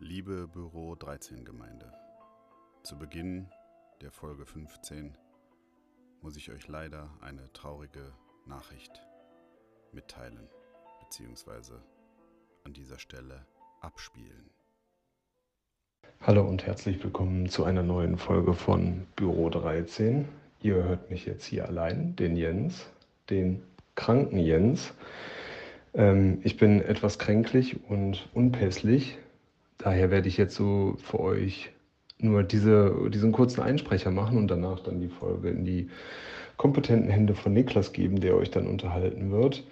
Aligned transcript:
Liebe 0.00 0.46
Büro 0.46 0.94
13 0.94 1.44
Gemeinde, 1.44 1.92
zu 2.84 2.96
Beginn 2.96 3.48
der 4.00 4.12
Folge 4.12 4.46
15 4.46 5.18
muss 6.22 6.36
ich 6.36 6.52
euch 6.52 6.68
leider 6.68 7.10
eine 7.20 7.52
traurige 7.52 8.12
Nachricht 8.46 9.02
mitteilen, 9.90 10.48
beziehungsweise 11.00 11.82
an 12.62 12.74
dieser 12.74 13.00
Stelle 13.00 13.44
abspielen. 13.80 14.50
Hallo 16.20 16.46
und 16.46 16.64
herzlich 16.64 17.02
willkommen 17.02 17.48
zu 17.48 17.64
einer 17.64 17.82
neuen 17.82 18.18
Folge 18.18 18.54
von 18.54 19.04
Büro 19.16 19.50
13. 19.50 20.28
Ihr 20.62 20.76
hört 20.76 21.10
mich 21.10 21.26
jetzt 21.26 21.44
hier 21.44 21.66
allein, 21.66 22.14
den 22.14 22.36
Jens, 22.36 22.88
den 23.30 23.64
kranken 23.96 24.38
Jens. 24.38 24.94
Ähm, 25.92 26.40
ich 26.44 26.56
bin 26.56 26.82
etwas 26.82 27.18
kränklich 27.18 27.82
und 27.88 28.28
unpässlich. 28.32 29.18
Daher 29.78 30.10
werde 30.10 30.28
ich 30.28 30.36
jetzt 30.36 30.56
so 30.56 30.96
für 30.98 31.20
euch 31.20 31.70
nur 32.18 32.42
diese, 32.42 33.10
diesen 33.10 33.32
kurzen 33.32 33.62
Einsprecher 33.62 34.10
machen 34.10 34.38
und 34.38 34.48
danach 34.48 34.80
dann 34.80 35.00
die 35.00 35.08
Folge 35.08 35.50
in 35.50 35.64
die 35.64 35.88
kompetenten 36.56 37.10
Hände 37.10 37.34
von 37.34 37.52
Niklas 37.52 37.92
geben, 37.92 38.20
der 38.20 38.36
euch 38.36 38.50
dann 38.50 38.66
unterhalten 38.66 39.30
wird. 39.30 39.64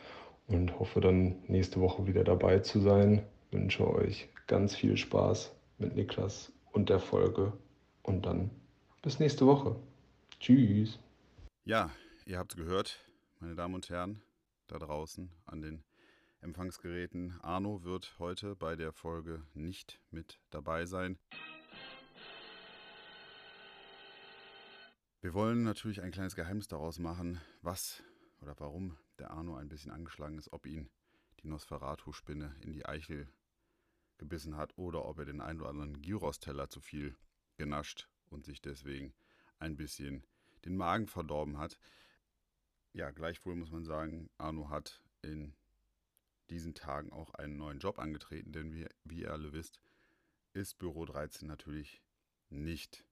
Und 0.47 0.78
hoffe 0.78 1.00
dann 1.00 1.42
nächste 1.48 1.80
Woche 1.80 2.06
wieder 2.06 2.23
dabei 2.23 2.61
zu 2.61 2.78
sein. 2.78 3.24
Wünsche 3.50 3.92
euch 3.92 4.28
ganz 4.47 4.77
viel 4.77 4.97
Spaß 4.97 5.52
mit 5.78 5.97
Niklas 5.97 6.52
und 6.73 6.88
der 6.88 7.00
Folge. 7.00 7.52
Und 8.05 8.27
dann 8.27 8.50
bis 9.02 9.19
nächste 9.19 9.45
Woche. 9.45 9.75
Tschüss. 10.38 11.00
Ja, 11.64 11.91
ihr 12.27 12.38
habt 12.38 12.56
gehört, 12.56 13.00
meine 13.41 13.56
Damen 13.56 13.75
und 13.75 13.91
Herren, 13.91 14.23
da 14.69 14.78
draußen 14.78 15.28
an 15.47 15.62
den 15.62 15.83
Empfangsgeräten. 16.46 17.38
Arno 17.42 17.82
wird 17.82 18.14
heute 18.20 18.55
bei 18.55 18.77
der 18.77 18.92
Folge 18.92 19.42
nicht 19.52 20.00
mit 20.12 20.38
dabei 20.50 20.86
sein. 20.86 21.19
Wir 25.20 25.34
wollen 25.34 25.64
natürlich 25.64 26.02
ein 26.02 26.12
kleines 26.12 26.36
Geheimnis 26.36 26.69
daraus 26.69 27.00
machen, 27.00 27.41
was 27.62 28.00
oder 28.41 28.55
warum 28.61 28.97
der 29.19 29.33
Arno 29.33 29.56
ein 29.56 29.69
bisschen 29.69 29.91
angeschlagen 29.91 30.39
ist, 30.39 30.52
ob 30.52 30.67
ihn 30.67 30.89
die 31.41 31.48
Nosferatu-Spinne 31.48 32.55
in 32.61 32.72
die 32.72 32.86
Eichel 32.86 33.28
gebissen 34.17 34.56
hat 34.56 34.78
oder 34.78 35.05
ob 35.05 35.19
er 35.19 35.24
den 35.24 35.41
einen 35.41 35.61
oder 35.61 35.70
anderen 35.70 36.00
Gyros-Teller 36.00 36.69
zu 36.69 36.80
viel 36.80 37.17
genascht 37.56 38.08
und 38.30 38.44
sich 38.44 38.62
deswegen 38.62 39.14
ein 39.58 39.77
bisschen 39.77 40.24
den 40.64 40.77
Magen 40.77 41.08
verdorben 41.08 41.58
hat. 41.58 41.77
Ja, 42.92 43.11
gleichwohl 43.11 43.56
muss 43.56 43.72
man 43.72 43.84
sagen, 43.84 44.30
Arno 44.39 44.70
hat 44.70 45.02
in 45.22 45.56
diesen 46.50 46.75
Tagen 46.75 47.12
auch 47.12 47.34
einen 47.34 47.56
neuen 47.56 47.78
Job 47.78 47.98
angetreten, 47.98 48.52
denn 48.52 48.72
wie, 48.72 48.86
wie 49.05 49.22
ihr 49.22 49.33
alle 49.33 49.52
wisst, 49.52 49.80
ist 50.52 50.78
Büro 50.78 51.05
13 51.05 51.47
natürlich 51.47 52.02
nicht 52.48 53.05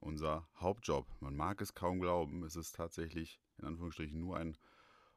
unser 0.00 0.48
Hauptjob. 0.56 1.06
Man 1.20 1.36
mag 1.36 1.60
es 1.60 1.74
kaum 1.74 2.00
glauben, 2.00 2.42
es 2.42 2.56
ist 2.56 2.74
tatsächlich 2.74 3.40
in 3.58 3.64
Anführungsstrichen 3.66 4.18
nur 4.18 4.36
ein 4.36 4.56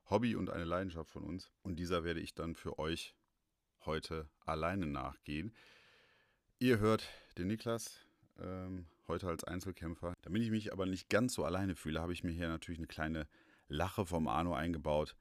Hobby 0.10 0.36
und 0.36 0.50
eine 0.50 0.66
Leidenschaft 0.66 1.10
von 1.10 1.24
uns. 1.24 1.52
Und 1.64 1.78
dieser 1.78 2.04
werde 2.04 2.20
ich 2.20 2.36
dann 2.36 2.56
für 2.56 2.78
euch 2.78 3.16
heute 3.86 4.30
alleine 4.46 4.86
nachgehen. 4.86 5.56
Ihr 6.60 6.80
hört 6.80 7.10
den 7.38 7.48
Niklas 7.48 8.00
ähm, 8.40 8.86
heute 9.08 9.28
als 9.28 9.44
Einzelkämpfer. 9.44 10.14
Damit 10.22 10.44
ich 10.44 10.52
mich 10.52 10.72
aber 10.72 10.86
nicht 10.86 11.10
ganz 11.10 11.34
so 11.34 11.44
alleine 11.44 11.76
fühle, 11.76 12.02
habe 12.02 12.14
ich 12.14 12.24
mir 12.24 12.32
hier 12.32 12.48
natürlich 12.48 12.80
eine 12.80 12.88
kleine 12.88 13.28
Lache 13.68 14.06
vom 14.06 14.28
Arno 14.28 14.54
eingebaut. 14.54 15.16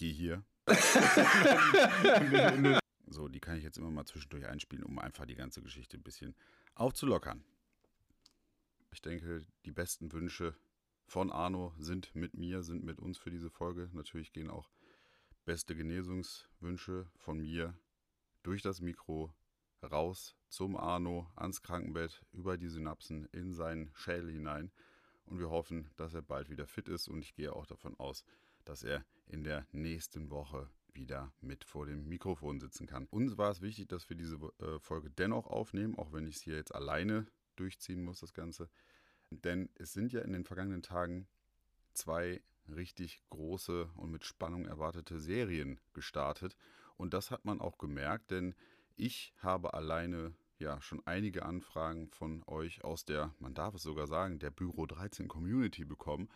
Die 0.00 0.12
hier. 0.12 0.44
so, 3.06 3.28
die 3.28 3.40
kann 3.40 3.56
ich 3.56 3.64
jetzt 3.64 3.78
immer 3.78 3.90
mal 3.90 4.06
zwischendurch 4.06 4.46
einspielen, 4.46 4.84
um 4.84 4.98
einfach 4.98 5.26
die 5.26 5.34
ganze 5.34 5.62
Geschichte 5.62 5.96
ein 5.96 6.02
bisschen 6.02 6.34
aufzulockern. 6.74 7.44
Ich 8.90 9.02
denke, 9.02 9.42
die 9.64 9.72
besten 9.72 10.12
Wünsche 10.12 10.54
von 11.06 11.32
Arno 11.32 11.74
sind 11.78 12.14
mit 12.14 12.34
mir, 12.34 12.62
sind 12.62 12.84
mit 12.84 12.98
uns 12.98 13.18
für 13.18 13.30
diese 13.30 13.50
Folge. 13.50 13.88
Natürlich 13.92 14.32
gehen 14.32 14.50
auch 14.50 14.70
beste 15.44 15.74
Genesungswünsche 15.74 17.10
von 17.16 17.38
mir 17.38 17.74
durch 18.42 18.62
das 18.62 18.80
Mikro 18.80 19.32
raus 19.82 20.36
zum 20.48 20.76
Arno 20.76 21.30
ans 21.36 21.62
Krankenbett 21.62 22.24
über 22.32 22.58
die 22.58 22.68
Synapsen 22.68 23.26
in 23.32 23.52
seinen 23.52 23.90
Schädel 23.94 24.30
hinein. 24.30 24.70
Und 25.24 25.38
wir 25.38 25.50
hoffen, 25.50 25.90
dass 25.96 26.14
er 26.14 26.22
bald 26.22 26.50
wieder 26.50 26.66
fit 26.66 26.88
ist. 26.88 27.08
Und 27.08 27.22
ich 27.22 27.34
gehe 27.34 27.52
auch 27.52 27.66
davon 27.66 27.98
aus, 27.98 28.24
dass 28.68 28.84
er 28.84 29.04
in 29.26 29.44
der 29.44 29.66
nächsten 29.72 30.30
Woche 30.30 30.68
wieder 30.92 31.32
mit 31.40 31.64
vor 31.64 31.86
dem 31.86 32.06
Mikrofon 32.06 32.60
sitzen 32.60 32.86
kann. 32.86 33.06
Uns 33.06 33.38
war 33.38 33.50
es 33.50 33.62
wichtig, 33.62 33.88
dass 33.88 34.08
wir 34.10 34.16
diese 34.16 34.36
äh, 34.58 34.78
Folge 34.78 35.10
dennoch 35.10 35.46
aufnehmen, 35.46 35.96
auch 35.96 36.12
wenn 36.12 36.26
ich 36.26 36.36
es 36.36 36.42
hier 36.42 36.56
jetzt 36.56 36.74
alleine 36.74 37.26
durchziehen 37.56 38.04
muss, 38.04 38.20
das 38.20 38.34
Ganze. 38.34 38.68
Denn 39.30 39.70
es 39.76 39.92
sind 39.92 40.12
ja 40.12 40.20
in 40.20 40.32
den 40.32 40.44
vergangenen 40.44 40.82
Tagen 40.82 41.28
zwei 41.94 42.42
richtig 42.68 43.22
große 43.30 43.90
und 43.96 44.10
mit 44.10 44.24
Spannung 44.24 44.66
erwartete 44.66 45.18
Serien 45.18 45.80
gestartet. 45.94 46.54
Und 46.96 47.14
das 47.14 47.30
hat 47.30 47.44
man 47.44 47.60
auch 47.60 47.78
gemerkt, 47.78 48.30
denn 48.30 48.54
ich 48.96 49.32
habe 49.38 49.72
alleine 49.72 50.34
ja 50.58 50.80
schon 50.82 51.00
einige 51.06 51.46
Anfragen 51.46 52.10
von 52.10 52.42
euch 52.46 52.84
aus 52.84 53.04
der, 53.04 53.34
man 53.38 53.54
darf 53.54 53.74
es 53.74 53.82
sogar 53.82 54.06
sagen, 54.06 54.38
der 54.38 54.50
Büro 54.50 54.84
13 54.84 55.28
Community 55.28 55.84
bekommen. 55.84 56.28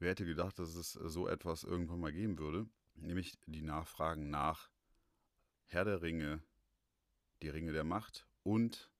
Wer 0.00 0.12
hätte 0.12 0.24
gedacht, 0.24 0.58
dass 0.58 0.74
es 0.76 0.94
so 0.94 1.28
etwas 1.28 1.62
irgendwann 1.62 2.00
mal 2.00 2.10
geben 2.10 2.38
würde? 2.38 2.66
Nämlich 2.94 3.38
die 3.46 3.60
Nachfragen 3.60 4.30
nach 4.30 4.70
Herr 5.66 5.84
der 5.84 6.00
Ringe, 6.00 6.42
die 7.42 7.50
Ringe 7.50 7.72
der 7.72 7.84
Macht 7.84 8.26
und 8.42 8.90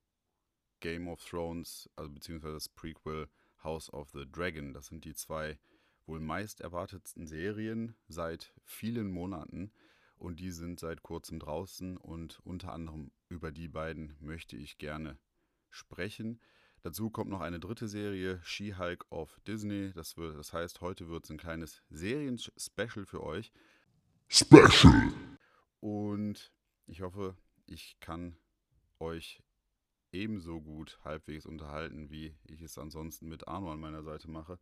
Game 0.81 1.09
of 1.09 1.25
Thrones, 1.25 1.89
also 1.97 2.13
beziehungsweise 2.13 2.53
das 2.53 2.69
Prequel 2.69 3.31
House 3.65 3.91
of 3.91 4.11
the 4.11 4.31
Dragon. 4.31 4.75
Das 4.75 4.89
sind 4.89 5.07
die 5.07 5.15
zwei 5.15 5.59
wohl 6.05 6.21
meist 6.21 6.61
erwartetsten 6.61 7.27
Serien 7.27 7.97
seit 8.07 8.53
vielen 8.63 9.11
Monaten 9.11 9.73
und 10.17 10.39
die 10.39 10.51
sind 10.51 10.81
seit 10.81 11.03
kurzem 11.03 11.39
draußen 11.39 11.97
und 11.97 12.41
unter 12.41 12.75
anderem 12.75 13.11
über 13.31 13.53
die 13.53 13.69
beiden 13.69 14.17
möchte 14.21 14.55
ich 14.55 14.77
gerne 14.77 15.19
sprechen. 15.71 16.43
Dazu 16.83 17.11
kommt 17.11 17.31
noch 17.31 17.43
eine 17.43 17.61
dritte 17.61 17.89
Serie, 17.89 18.41
She-Hulk 18.43 19.07
of 19.11 19.39
Disney. 19.47 19.93
Das, 19.93 20.17
wird, 20.17 20.39
das 20.39 20.53
heißt, 20.53 20.81
heute 20.81 21.09
wird 21.09 21.25
es 21.25 21.31
ein 21.31 21.37
kleines 21.37 21.83
Serien-Special 21.91 23.05
für 23.05 23.23
euch. 23.23 23.53
Special! 24.29 25.13
Und 25.81 26.53
ich 26.87 27.03
hoffe, 27.03 27.37
ich 27.67 27.99
kann 28.01 28.37
euch 28.99 29.43
ebenso 30.13 30.61
gut 30.61 30.99
halbwegs 31.05 31.47
unterhalten, 31.47 32.11
wie 32.11 32.35
ich 32.45 32.63
es 32.63 32.79
ansonsten 32.79 33.29
mit 33.29 33.47
Arno 33.47 33.73
an 33.73 33.81
meiner 33.81 34.03
Seite 34.03 34.31
mache. 34.31 34.59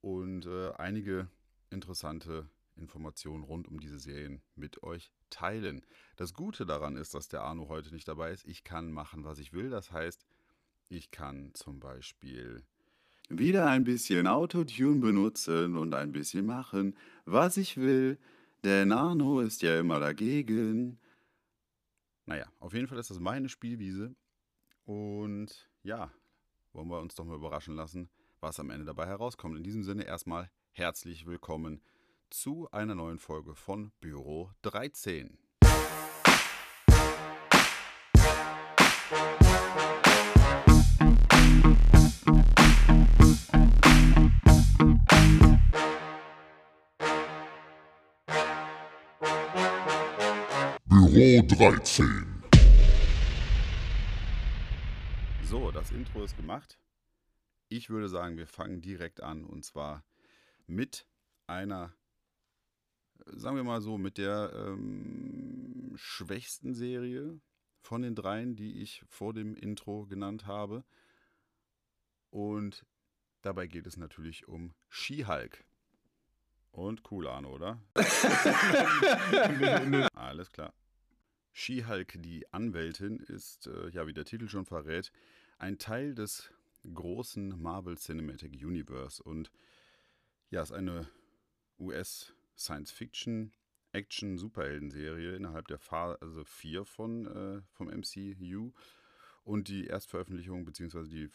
Und 0.00 0.46
äh, 0.46 0.72
einige 0.72 1.28
interessante 1.70 2.48
Informationen 2.76 3.44
rund 3.44 3.68
um 3.68 3.80
diese 3.80 3.98
Serien 3.98 4.42
mit 4.54 4.82
euch 4.82 5.12
teilen. 5.30 5.84
Das 6.16 6.34
Gute 6.34 6.66
daran 6.66 6.96
ist, 6.96 7.14
dass 7.14 7.28
der 7.28 7.42
Arno 7.42 7.68
heute 7.68 7.92
nicht 7.92 8.08
dabei 8.08 8.32
ist. 8.32 8.46
Ich 8.46 8.64
kann 8.64 8.92
machen, 8.92 9.24
was 9.24 9.38
ich 9.38 9.52
will. 9.52 9.70
Das 9.70 9.90
heißt, 9.90 10.24
ich 10.88 11.10
kann 11.10 11.50
zum 11.54 11.80
Beispiel 11.80 12.64
wieder 13.28 13.66
ein 13.66 13.84
bisschen 13.84 14.26
Autotune 14.26 15.00
benutzen 15.00 15.76
und 15.76 15.94
ein 15.94 16.12
bisschen 16.12 16.46
machen, 16.46 16.96
was 17.24 17.56
ich 17.56 17.76
will. 17.76 18.18
Denn 18.64 18.90
Arno 18.92 19.40
ist 19.40 19.62
ja 19.62 19.78
immer 19.78 20.00
dagegen. 20.00 20.98
Naja, 22.26 22.46
auf 22.58 22.74
jeden 22.74 22.88
Fall 22.88 22.98
ist 22.98 23.10
das 23.10 23.20
meine 23.20 23.48
Spielwiese 23.48 24.14
und 24.84 25.70
ja, 25.82 26.10
wollen 26.72 26.88
wir 26.88 27.00
uns 27.00 27.14
doch 27.14 27.24
mal 27.24 27.36
überraschen 27.36 27.76
lassen, 27.76 28.10
was 28.40 28.60
am 28.60 28.70
Ende 28.70 28.86
dabei 28.86 29.06
herauskommt. 29.06 29.56
In 29.56 29.64
diesem 29.64 29.84
Sinne 29.84 30.04
erstmal 30.04 30.50
herzlich 30.72 31.26
willkommen 31.26 31.82
zu 32.30 32.70
einer 32.70 32.94
neuen 32.94 33.18
Folge 33.18 33.54
von 33.54 33.92
Büro 34.00 34.50
13. 34.62 35.47
13. 51.18 52.44
So, 55.42 55.72
das 55.72 55.90
Intro 55.90 56.22
ist 56.22 56.36
gemacht. 56.36 56.78
Ich 57.68 57.90
würde 57.90 58.08
sagen, 58.08 58.36
wir 58.36 58.46
fangen 58.46 58.82
direkt 58.82 59.20
an 59.20 59.44
und 59.44 59.64
zwar 59.64 60.04
mit 60.68 61.08
einer, 61.48 61.92
sagen 63.26 63.56
wir 63.56 63.64
mal 63.64 63.80
so, 63.80 63.98
mit 63.98 64.16
der 64.16 64.52
ähm, 64.54 65.92
schwächsten 65.96 66.72
Serie 66.72 67.40
von 67.80 68.02
den 68.02 68.14
dreien, 68.14 68.54
die 68.54 68.80
ich 68.80 69.02
vor 69.08 69.34
dem 69.34 69.56
Intro 69.56 70.06
genannt 70.06 70.46
habe. 70.46 70.84
Und 72.30 72.86
dabei 73.42 73.66
geht 73.66 73.88
es 73.88 73.96
natürlich 73.96 74.46
um 74.46 74.72
She-Hulk. 74.88 75.64
Und 76.70 77.10
cool, 77.10 77.26
Arno, 77.26 77.56
oder? 77.56 77.82
Alles 80.14 80.52
klar. 80.52 80.72
She-Hulk, 81.58 82.22
die 82.22 82.50
Anwältin, 82.52 83.18
ist, 83.18 83.66
äh, 83.66 83.88
ja, 83.88 84.06
wie 84.06 84.12
der 84.12 84.24
Titel 84.24 84.46
schon 84.46 84.64
verrät, 84.64 85.10
ein 85.58 85.76
Teil 85.76 86.14
des 86.14 86.52
großen 86.94 87.60
Marvel 87.60 87.98
Cinematic 87.98 88.52
Universe 88.64 89.20
und 89.20 89.50
ja, 90.50 90.62
ist 90.62 90.70
eine 90.70 91.08
US 91.80 92.32
Science-Fiction 92.56 93.50
Action-Superhelden-Serie 93.90 95.34
innerhalb 95.34 95.66
der 95.66 95.80
Phase 95.80 96.44
4 96.44 96.84
von, 96.84 97.26
äh, 97.26 97.62
vom 97.72 97.88
MCU 97.88 98.72
und 99.42 99.66
die 99.66 99.88
Erstveröffentlichung 99.88 100.64
bzw. 100.64 101.08
die 101.08 101.28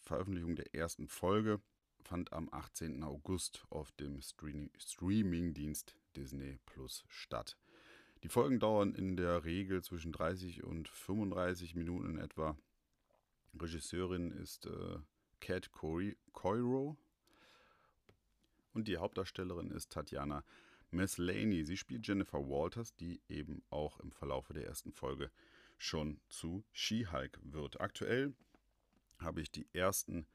Veröffentlichung 0.00 0.56
der 0.56 0.74
ersten 0.74 1.06
Folge 1.06 1.60
fand 2.02 2.32
am 2.32 2.48
18. 2.50 3.02
August 3.02 3.66
auf 3.68 3.92
dem 3.92 4.22
Streaming-Dienst 4.22 5.96
Disney 6.16 6.60
Plus 6.64 7.04
statt. 7.08 7.58
Die 8.22 8.28
Folgen 8.28 8.58
dauern 8.58 8.94
in 8.94 9.16
der 9.16 9.44
Regel 9.44 9.82
zwischen 9.82 10.12
30 10.12 10.64
und 10.64 10.88
35 10.88 11.74
Minuten 11.74 12.10
in 12.10 12.18
etwa. 12.18 12.56
Regisseurin 13.60 14.32
ist 14.32 14.66
äh, 14.66 14.98
Kat 15.40 15.70
Coiro 15.72 16.96
und 18.74 18.88
die 18.88 18.98
Hauptdarstellerin 18.98 19.70
ist 19.70 19.92
Tatjana 19.92 20.44
Laney. 20.90 21.64
Sie 21.64 21.76
spielt 21.76 22.06
Jennifer 22.06 22.48
Walters, 22.48 22.94
die 22.94 23.20
eben 23.28 23.62
auch 23.70 24.00
im 24.00 24.12
Verlauf 24.12 24.48
der 24.48 24.66
ersten 24.66 24.92
Folge 24.92 25.30
schon 25.78 26.20
zu 26.28 26.64
She-Hulk 26.72 27.38
wird. 27.42 27.80
Aktuell 27.80 28.34
habe 29.18 29.40
ich 29.40 29.50
die 29.50 29.66
ersten 29.72 30.26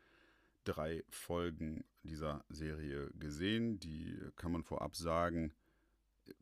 drei 0.63 1.03
Folgen 1.09 1.83
dieser 2.03 2.43
Serie 2.49 3.09
gesehen. 3.13 3.79
Die 3.79 4.19
kann 4.35 4.51
man 4.51 4.63
vorab 4.63 4.95
sagen, 4.95 5.53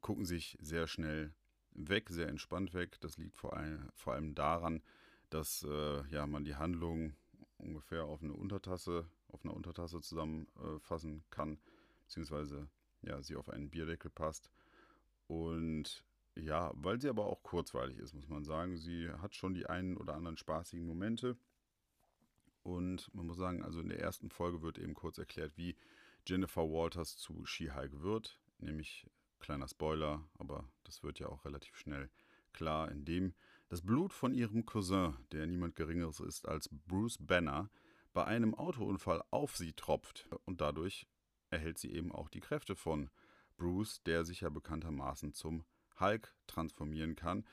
gucken 0.01 0.25
sich 0.25 0.57
sehr 0.61 0.87
schnell 0.87 1.33
weg, 1.71 2.09
sehr 2.09 2.27
entspannt 2.27 2.73
weg. 2.73 2.99
Das 3.01 3.17
liegt 3.17 3.37
vor 3.37 3.55
allem, 3.55 3.89
vor 3.95 4.13
allem 4.13 4.35
daran, 4.35 4.81
dass 5.29 5.63
äh, 5.63 6.07
ja, 6.09 6.27
man 6.27 6.43
die 6.45 6.55
Handlung 6.55 7.13
ungefähr 7.57 8.05
auf 8.05 8.23
eine 8.23 8.33
Untertasse, 8.33 9.09
auf 9.27 9.43
einer 9.43 9.53
Untertasse 9.53 10.01
zusammenfassen 10.01 11.19
äh, 11.19 11.23
kann, 11.29 11.59
beziehungsweise 12.05 12.69
ja, 13.01 13.21
sie 13.21 13.35
auf 13.35 13.49
einen 13.49 13.69
Bierdeckel 13.69 14.11
passt. 14.11 14.49
Und 15.27 16.03
ja, 16.35 16.71
weil 16.75 16.99
sie 17.01 17.09
aber 17.09 17.25
auch 17.25 17.43
kurzweilig 17.43 17.97
ist, 17.97 18.13
muss 18.13 18.27
man 18.27 18.43
sagen. 18.43 18.77
Sie 18.77 19.09
hat 19.09 19.35
schon 19.35 19.53
die 19.53 19.67
einen 19.67 19.97
oder 19.97 20.15
anderen 20.15 20.37
spaßigen 20.37 20.85
Momente. 20.85 21.37
Und 22.63 23.13
man 23.13 23.25
muss 23.25 23.37
sagen, 23.37 23.63
also 23.63 23.79
in 23.81 23.89
der 23.89 23.99
ersten 23.99 24.29
Folge 24.29 24.61
wird 24.61 24.77
eben 24.77 24.93
kurz 24.93 25.17
erklärt, 25.17 25.57
wie 25.57 25.75
Jennifer 26.25 26.63
Walters 26.63 27.17
zu 27.17 27.45
She-Hulk 27.45 28.01
wird. 28.01 28.39
Nämlich, 28.59 29.07
kleiner 29.39 29.67
Spoiler, 29.67 30.23
aber 30.37 30.69
das 30.83 31.03
wird 31.03 31.19
ja 31.19 31.27
auch 31.27 31.45
relativ 31.45 31.75
schnell 31.77 32.09
klar, 32.53 32.91
indem 32.91 33.33
das 33.69 33.81
Blut 33.81 34.13
von 34.13 34.33
ihrem 34.33 34.65
Cousin, 34.65 35.15
der 35.31 35.45
niemand 35.45 35.75
Geringeres 35.75 36.19
ist 36.19 36.47
als 36.47 36.69
Bruce 36.71 37.17
Banner, 37.19 37.69
bei 38.13 38.25
einem 38.25 38.55
Autounfall 38.55 39.23
auf 39.29 39.55
sie 39.55 39.73
tropft 39.73 40.27
und 40.45 40.61
dadurch 40.61 41.07
erhält 41.51 41.77
sie 41.77 41.91
eben 41.93 42.11
auch 42.11 42.29
die 42.29 42.39
Kräfte 42.39 42.75
von 42.75 43.09
Bruce, 43.57 44.01
der 44.03 44.25
sich 44.25 44.41
ja 44.41 44.49
bekanntermaßen 44.49 45.33
zum 45.33 45.63
Hulk 45.99 46.33
transformieren 46.47 47.15
kann. 47.15 47.45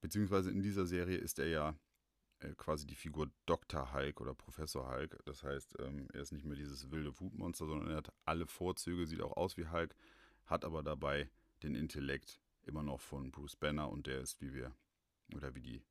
Beziehungsweise 0.00 0.50
in 0.50 0.62
dieser 0.62 0.86
Serie 0.86 1.18
ist 1.18 1.38
er 1.38 1.48
ja 1.48 1.74
äh, 2.40 2.54
quasi 2.56 2.86
die 2.86 2.94
Figur 2.94 3.30
Dr. 3.46 3.92
Hulk 3.92 4.20
oder 4.20 4.34
Professor 4.34 4.90
Hulk. 4.90 5.18
Das 5.24 5.42
heißt, 5.42 5.76
ähm, 5.80 6.08
er 6.12 6.22
ist 6.22 6.32
nicht 6.32 6.44
mehr 6.44 6.56
dieses 6.56 6.90
wilde 6.90 7.18
Wutmonster, 7.20 7.66
sondern 7.66 7.90
er 7.90 7.98
hat 7.98 8.12
alle 8.24 8.46
Vorzüge, 8.46 9.06
sieht 9.06 9.20
auch 9.20 9.36
aus 9.36 9.56
wie 9.56 9.68
Hulk, 9.68 9.94
hat 10.50 10.64
aber 10.64 10.82
dabei 10.82 11.30
den 11.62 11.74
Intellekt 11.74 12.40
immer 12.62 12.82
noch 12.82 13.00
von 13.00 13.30
Bruce 13.30 13.56
Banner 13.56 13.88
und 13.90 14.06
der 14.06 14.20
ist, 14.20 14.40
wie 14.40 14.52
wir, 14.52 14.74
oder 15.34 15.54
wie 15.54 15.62
die 15.62 15.82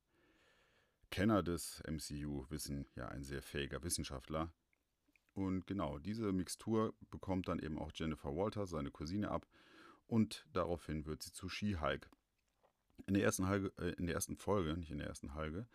Kenner 1.10 1.42
des 1.42 1.82
MCU 1.88 2.46
wissen, 2.50 2.86
ja 2.94 3.08
ein 3.08 3.24
sehr 3.24 3.42
fähiger 3.42 3.82
Wissenschaftler, 3.82 4.52
und 5.34 5.66
genau, 5.66 5.98
diese 5.98 6.32
Mixtur 6.32 6.94
bekommt 7.10 7.48
dann 7.48 7.60
eben 7.60 7.78
auch 7.78 7.92
Jennifer 7.94 8.34
Walter, 8.34 8.66
seine 8.66 8.90
Cousine, 8.90 9.30
ab. 9.30 9.46
Und 10.06 10.46
daraufhin 10.52 11.06
wird 11.06 11.22
sie 11.22 11.32
zu 11.32 11.48
She-Hulk. 11.48 12.10
In, 13.06 13.14
äh, 13.14 13.90
in 13.96 14.06
der 14.06 14.14
ersten 14.14 14.36
Folge, 14.36 14.76
nicht 14.76 14.90
in 14.90 14.98
der 14.98 15.06
ersten 15.06 15.34
Halge, 15.34 15.66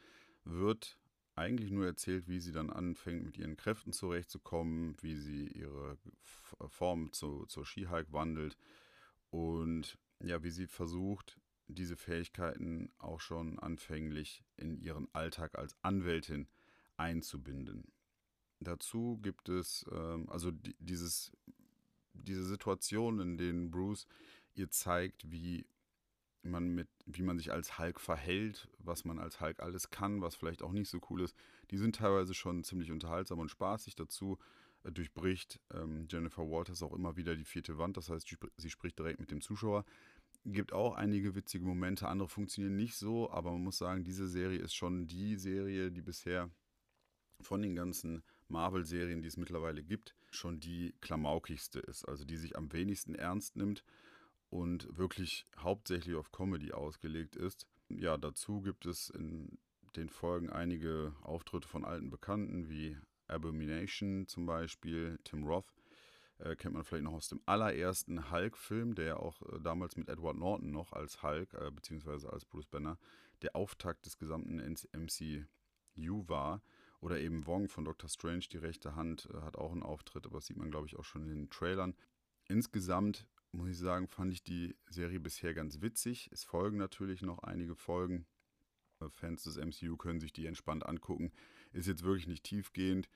wird 0.44 1.00
eigentlich 1.36 1.72
nur 1.72 1.86
erzählt, 1.86 2.28
wie 2.28 2.40
sie 2.40 2.52
dann 2.52 2.70
anfängt, 2.70 3.24
mit 3.24 3.38
ihren 3.38 3.58
Kräften 3.58 3.92
zurechtzukommen, 3.92 4.96
wie 5.02 5.16
sie 5.16 5.48
ihre 5.48 5.98
Form 6.68 7.12
zu, 7.12 7.46
zur 7.46 7.66
She-Hulk 7.66 8.12
wandelt 8.12 8.58
und 9.30 9.98
ja, 10.24 10.44
wie 10.44 10.52
sie 10.52 10.68
versucht, 10.68 11.40
diese 11.68 11.98
Fähigkeiten 11.98 12.92
auch 13.00 13.20
schon 13.20 13.60
anfänglich 13.60 14.44
in 14.56 14.78
ihren 14.78 15.08
Alltag 15.14 15.58
als 15.58 15.76
Anwältin 15.82 16.48
einzubinden. 16.96 17.92
Dazu 18.60 19.20
gibt 19.22 19.50
es 19.50 19.86
ähm, 19.92 20.30
also 20.30 20.52
die, 20.52 20.76
dieses, 20.80 21.32
diese 22.14 22.46
Situation, 22.46 23.20
in 23.20 23.38
denen 23.38 23.72
Bruce 23.72 24.08
ihr 24.54 24.70
zeigt, 24.70 25.30
wie 25.32 25.66
man 26.46 26.70
mit, 26.70 26.88
wie 27.06 27.24
man 27.24 27.38
sich 27.38 27.52
als 27.52 27.78
Hulk 27.78 28.00
verhält, 28.00 28.68
was 28.80 29.06
man 29.06 29.20
als 29.20 29.42
Hulk 29.42 29.60
alles 29.62 29.90
kann, 29.90 30.22
was 30.22 30.36
vielleicht 30.36 30.64
auch 30.64 30.72
nicht 30.72 30.90
so 30.90 31.00
cool 31.10 31.22
ist, 31.22 31.36
die 31.72 31.78
sind 31.78 31.96
teilweise 31.96 32.34
schon 32.34 32.64
ziemlich 32.64 32.92
unterhaltsam 32.92 33.40
und 33.40 33.50
spaßig 33.50 33.96
dazu. 33.96 34.38
Äh, 34.84 34.92
durchbricht 34.92 35.60
ähm, 35.74 36.08
Jennifer 36.10 36.44
Walters 36.44 36.84
auch 36.84 36.94
immer 36.94 37.16
wieder 37.16 37.36
die 37.36 37.46
vierte 37.46 37.78
Wand, 37.78 37.98
das 37.98 38.10
heißt, 38.10 38.28
sie 38.58 38.70
spricht 38.70 38.98
direkt 39.00 39.20
mit 39.20 39.32
dem 39.32 39.42
Zuschauer. 39.42 39.86
Gibt 40.46 40.74
auch 40.74 40.94
einige 40.96 41.34
witzige 41.34 41.66
Momente, 41.66 42.08
andere 42.08 42.30
funktionieren 42.30 42.76
nicht 42.76 42.96
so, 42.96 43.32
aber 43.32 43.52
man 43.52 43.64
muss 43.64 43.80
sagen, 43.80 44.04
diese 44.04 44.28
Serie 44.28 44.60
ist 44.60 44.76
schon 44.76 45.08
die 45.08 45.38
Serie, 45.38 45.92
die 45.92 46.04
bisher 46.04 46.52
von 47.42 47.64
den 47.64 47.76
ganzen 47.76 48.24
Marvel-Serien, 48.48 49.24
die 49.24 49.28
es 49.28 49.38
mittlerweile 49.38 49.84
gibt, 49.84 50.16
schon 50.30 50.60
die 50.60 50.94
klamaukigste 51.02 51.80
ist, 51.80 52.06
also 52.08 52.26
die 52.26 52.38
sich 52.38 52.56
am 52.56 52.72
wenigsten 52.72 53.16
ernst 53.16 53.56
nimmt 53.56 53.84
und 54.56 54.98
wirklich 54.98 55.46
hauptsächlich 55.58 56.16
auf 56.16 56.32
Comedy 56.32 56.72
ausgelegt 56.72 57.36
ist. 57.36 57.68
Ja, 57.90 58.18
dazu 58.18 58.62
gibt 58.62 58.86
es 58.86 59.10
in 59.10 59.58
den 59.98 60.10
Folgen 60.10 60.50
einige 60.50 61.14
Auftritte 61.22 61.68
von 61.68 61.84
alten 61.84 62.10
Bekannten 62.10 62.70
wie 62.70 62.98
Abomination 63.28 64.28
zum 64.28 64.46
Beispiel, 64.46 65.20
Tim 65.26 65.44
Roth. 65.44 65.74
Äh, 66.38 66.56
kennt 66.56 66.74
man 66.74 66.86
vielleicht 66.86 67.04
noch 67.04 67.14
aus 67.14 67.28
dem 67.28 67.42
allerersten 67.46 68.32
Hulk-Film, 68.32 68.96
der 68.96 69.20
auch 69.20 69.42
äh, 69.42 69.60
damals 69.60 69.98
mit 69.98 70.08
Edward 70.08 70.38
Norton 70.38 70.72
noch 70.72 70.94
als 70.94 71.22
Hulk, 71.22 71.54
äh, 71.54 71.72
beziehungsweise 71.72 72.32
als 72.32 72.46
Bruce 72.46 72.68
Banner, 72.68 72.98
der 73.42 73.56
Auftakt 73.56 74.06
des 74.06 74.18
gesamten 74.18 74.60
MCU 74.60 76.28
war. 76.28 76.62
Oder 77.02 77.20
eben 77.20 77.46
Wong 77.46 77.68
von 77.68 77.84
Doctor 77.84 78.10
Strange, 78.10 78.46
die 78.52 78.58
rechte 78.58 78.96
Hand, 78.96 79.30
äh, 79.34 79.42
hat 79.42 79.58
auch 79.58 79.74
einen 79.74 79.84
Auftritt, 79.84 80.26
aber 80.26 80.38
das 80.38 80.48
sieht 80.48 80.58
man, 80.58 80.72
glaube 80.72 80.88
ich, 80.88 80.98
auch 80.98 81.04
schon 81.04 81.24
in 81.24 81.30
den 81.30 81.50
Trailern. 81.50 81.94
Insgesamt 82.48 83.28
muss 83.56 83.70
ich 83.70 83.78
sagen, 83.78 84.08
fand 84.08 84.34
ich 84.34 84.44
die 84.44 84.76
Serie 84.90 85.20
bisher 85.20 85.54
ganz 85.54 85.82
witzig. 85.82 86.30
Es 86.32 86.44
folgen 86.44 86.78
natürlich 86.78 87.22
noch 87.22 87.40
einige 87.40 87.76
Folgen. 87.76 88.26
Äh, 89.00 89.10
Fans 89.10 89.44
des 89.44 89.58
MCU 89.58 89.98
können 89.98 90.20
sich 90.20 90.34
die 90.34 90.46
entspannt 90.46 90.86
angucken. 90.86 91.32
Ist 91.72 91.88
jetzt 91.88 92.04
wirklich 92.04 92.28
nicht 92.28 92.44
tiefgehend. 92.44 93.10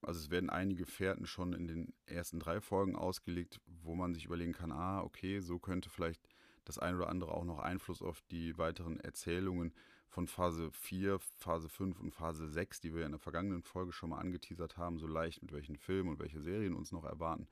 Also 0.00 0.18
es 0.18 0.30
werden 0.30 0.50
einige 0.50 0.84
Fährten 0.84 1.26
schon 1.26 1.52
in 1.52 1.68
den 1.68 1.94
ersten 2.06 2.40
drei 2.40 2.60
Folgen 2.60 2.96
ausgelegt, 2.96 3.60
wo 3.66 3.94
man 3.94 4.14
sich 4.14 4.24
überlegen 4.24 4.52
kann, 4.52 4.72
ah, 4.72 5.00
okay, 5.02 5.38
so 5.40 5.60
könnte 5.60 5.90
vielleicht 5.90 6.26
das 6.64 6.78
ein 6.78 6.96
oder 6.96 7.08
andere 7.08 7.32
auch 7.32 7.44
noch 7.44 7.60
Einfluss 7.60 8.02
auf 8.02 8.20
die 8.30 8.58
weiteren 8.58 8.98
Erzählungen 8.98 9.72
von 10.08 10.26
Phase 10.26 10.70
4, 10.72 11.20
Phase 11.38 11.68
5 11.68 12.00
und 12.00 12.10
Phase 12.12 12.48
6, 12.48 12.80
die 12.80 12.94
wir 12.94 13.06
in 13.06 13.12
der 13.12 13.20
vergangenen 13.20 13.62
Folge 13.62 13.92
schon 13.92 14.10
mal 14.10 14.18
angeteasert 14.18 14.76
haben, 14.76 14.98
so 14.98 15.06
leicht 15.06 15.40
mit 15.42 15.52
welchen 15.52 15.76
Filmen 15.76 16.10
und 16.10 16.18
welche 16.18 16.40
Serien 16.40 16.74
uns 16.74 16.92
noch 16.92 17.04
erwarten. 17.04 17.46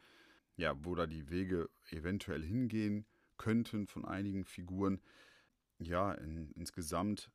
Ja, 0.57 0.75
wo 0.85 0.95
da 0.95 1.07
die 1.07 1.31
Wege 1.31 1.71
eventuell 1.91 2.43
hingehen 2.43 3.07
könnten 3.39 3.87
von 3.87 4.05
einigen 4.05 4.45
Figuren. 4.45 5.01
Ja, 5.79 6.13
in, 6.13 6.53
insgesamt 6.53 7.31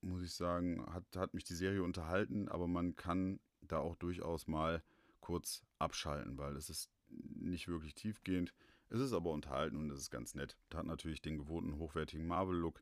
muss 0.00 0.22
ich 0.22 0.32
sagen, 0.32 0.84
hat, 0.92 1.04
hat 1.16 1.34
mich 1.34 1.44
die 1.44 1.54
Serie 1.54 1.82
unterhalten, 1.82 2.48
aber 2.48 2.68
man 2.68 2.94
kann 2.94 3.40
da 3.62 3.78
auch 3.78 3.96
durchaus 3.96 4.46
mal 4.46 4.82
kurz 5.20 5.66
abschalten, 5.78 6.38
weil 6.38 6.56
es 6.56 6.70
ist 6.70 6.90
nicht 7.08 7.68
wirklich 7.68 7.94
tiefgehend. 7.94 8.54
Es 8.90 9.00
ist 9.00 9.12
aber 9.12 9.30
unterhalten 9.30 9.76
und 9.76 9.90
es 9.90 10.00
ist 10.00 10.10
ganz 10.10 10.34
nett. 10.34 10.56
Hat 10.72 10.86
natürlich 10.86 11.20
den 11.20 11.38
gewohnten 11.38 11.76
hochwertigen 11.76 12.26
Marvel-Look. 12.26 12.80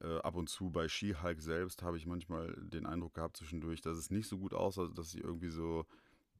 Äh, 0.00 0.18
ab 0.18 0.36
und 0.36 0.48
zu 0.48 0.70
bei 0.70 0.88
She-Hulk 0.88 1.40
selbst 1.40 1.82
habe 1.82 1.96
ich 1.96 2.06
manchmal 2.06 2.54
den 2.60 2.86
Eindruck 2.86 3.14
gehabt 3.14 3.36
zwischendurch, 3.36 3.80
dass 3.80 3.96
es 3.96 4.10
nicht 4.10 4.28
so 4.28 4.38
gut 4.38 4.54
aussah, 4.54 4.88
dass 4.88 5.10
sie 5.10 5.20
irgendwie 5.20 5.50
so, 5.50 5.86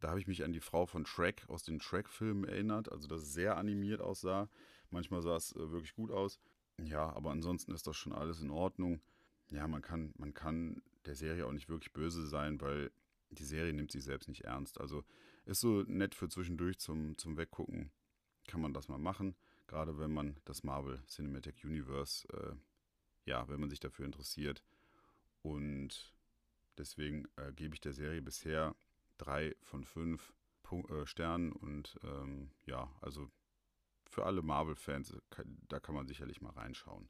da 0.00 0.08
habe 0.10 0.20
ich 0.20 0.26
mich 0.26 0.44
an 0.44 0.52
die 0.52 0.60
Frau 0.60 0.86
von 0.86 1.06
Shrek 1.06 1.44
aus 1.48 1.62
den 1.62 1.80
Shrek-Filmen 1.80 2.44
erinnert, 2.44 2.90
also 2.90 3.08
dass 3.08 3.22
es 3.22 3.32
sehr 3.32 3.56
animiert 3.56 4.00
aussah. 4.00 4.48
Manchmal 4.90 5.22
sah 5.22 5.36
es 5.36 5.52
äh, 5.52 5.70
wirklich 5.70 5.94
gut 5.94 6.10
aus. 6.10 6.38
Ja, 6.80 7.12
aber 7.14 7.30
ansonsten 7.30 7.72
ist 7.72 7.86
das 7.86 7.96
schon 7.96 8.12
alles 8.12 8.40
in 8.40 8.50
Ordnung. 8.50 9.00
Ja, 9.50 9.66
man 9.66 9.82
kann, 9.82 10.12
man 10.18 10.34
kann 10.34 10.82
der 11.04 11.14
Serie 11.14 11.46
auch 11.46 11.52
nicht 11.52 11.68
wirklich 11.68 11.92
böse 11.92 12.26
sein, 12.26 12.60
weil 12.60 12.90
die 13.30 13.44
Serie 13.44 13.72
nimmt 13.72 13.92
sich 13.92 14.04
selbst 14.04 14.28
nicht 14.28 14.44
ernst. 14.44 14.80
Also 14.80 15.04
ist 15.44 15.60
so 15.60 15.82
nett 15.82 16.14
für 16.14 16.28
zwischendurch 16.28 16.78
zum, 16.78 17.16
zum 17.18 17.36
Weggucken, 17.36 17.90
kann 18.46 18.60
man 18.60 18.72
das 18.72 18.88
mal 18.88 18.98
machen. 18.98 19.34
Gerade 19.66 19.98
wenn 19.98 20.12
man 20.12 20.36
das 20.44 20.62
Marvel 20.62 21.02
Cinematic 21.06 21.64
Universe 21.64 22.26
äh, 22.28 22.54
ja, 23.28 23.46
wenn 23.48 23.60
man 23.60 23.70
sich 23.70 23.78
dafür 23.78 24.06
interessiert. 24.06 24.64
Und 25.42 26.12
deswegen 26.78 27.28
äh, 27.36 27.52
gebe 27.52 27.74
ich 27.74 27.80
der 27.80 27.92
Serie 27.92 28.22
bisher 28.22 28.74
drei 29.18 29.54
von 29.62 29.84
fünf 29.84 30.32
Punk 30.62 30.90
äh, 30.90 31.06
Sternen 31.06 31.52
und 31.52 31.98
ähm, 32.02 32.50
ja, 32.66 32.90
also 33.00 33.30
für 34.08 34.24
alle 34.24 34.42
Marvel-Fans, 34.42 35.12
äh, 35.12 35.44
da 35.68 35.80
kann 35.80 35.94
man 35.94 36.06
sicherlich 36.06 36.40
mal 36.40 36.52
reinschauen. 36.52 37.08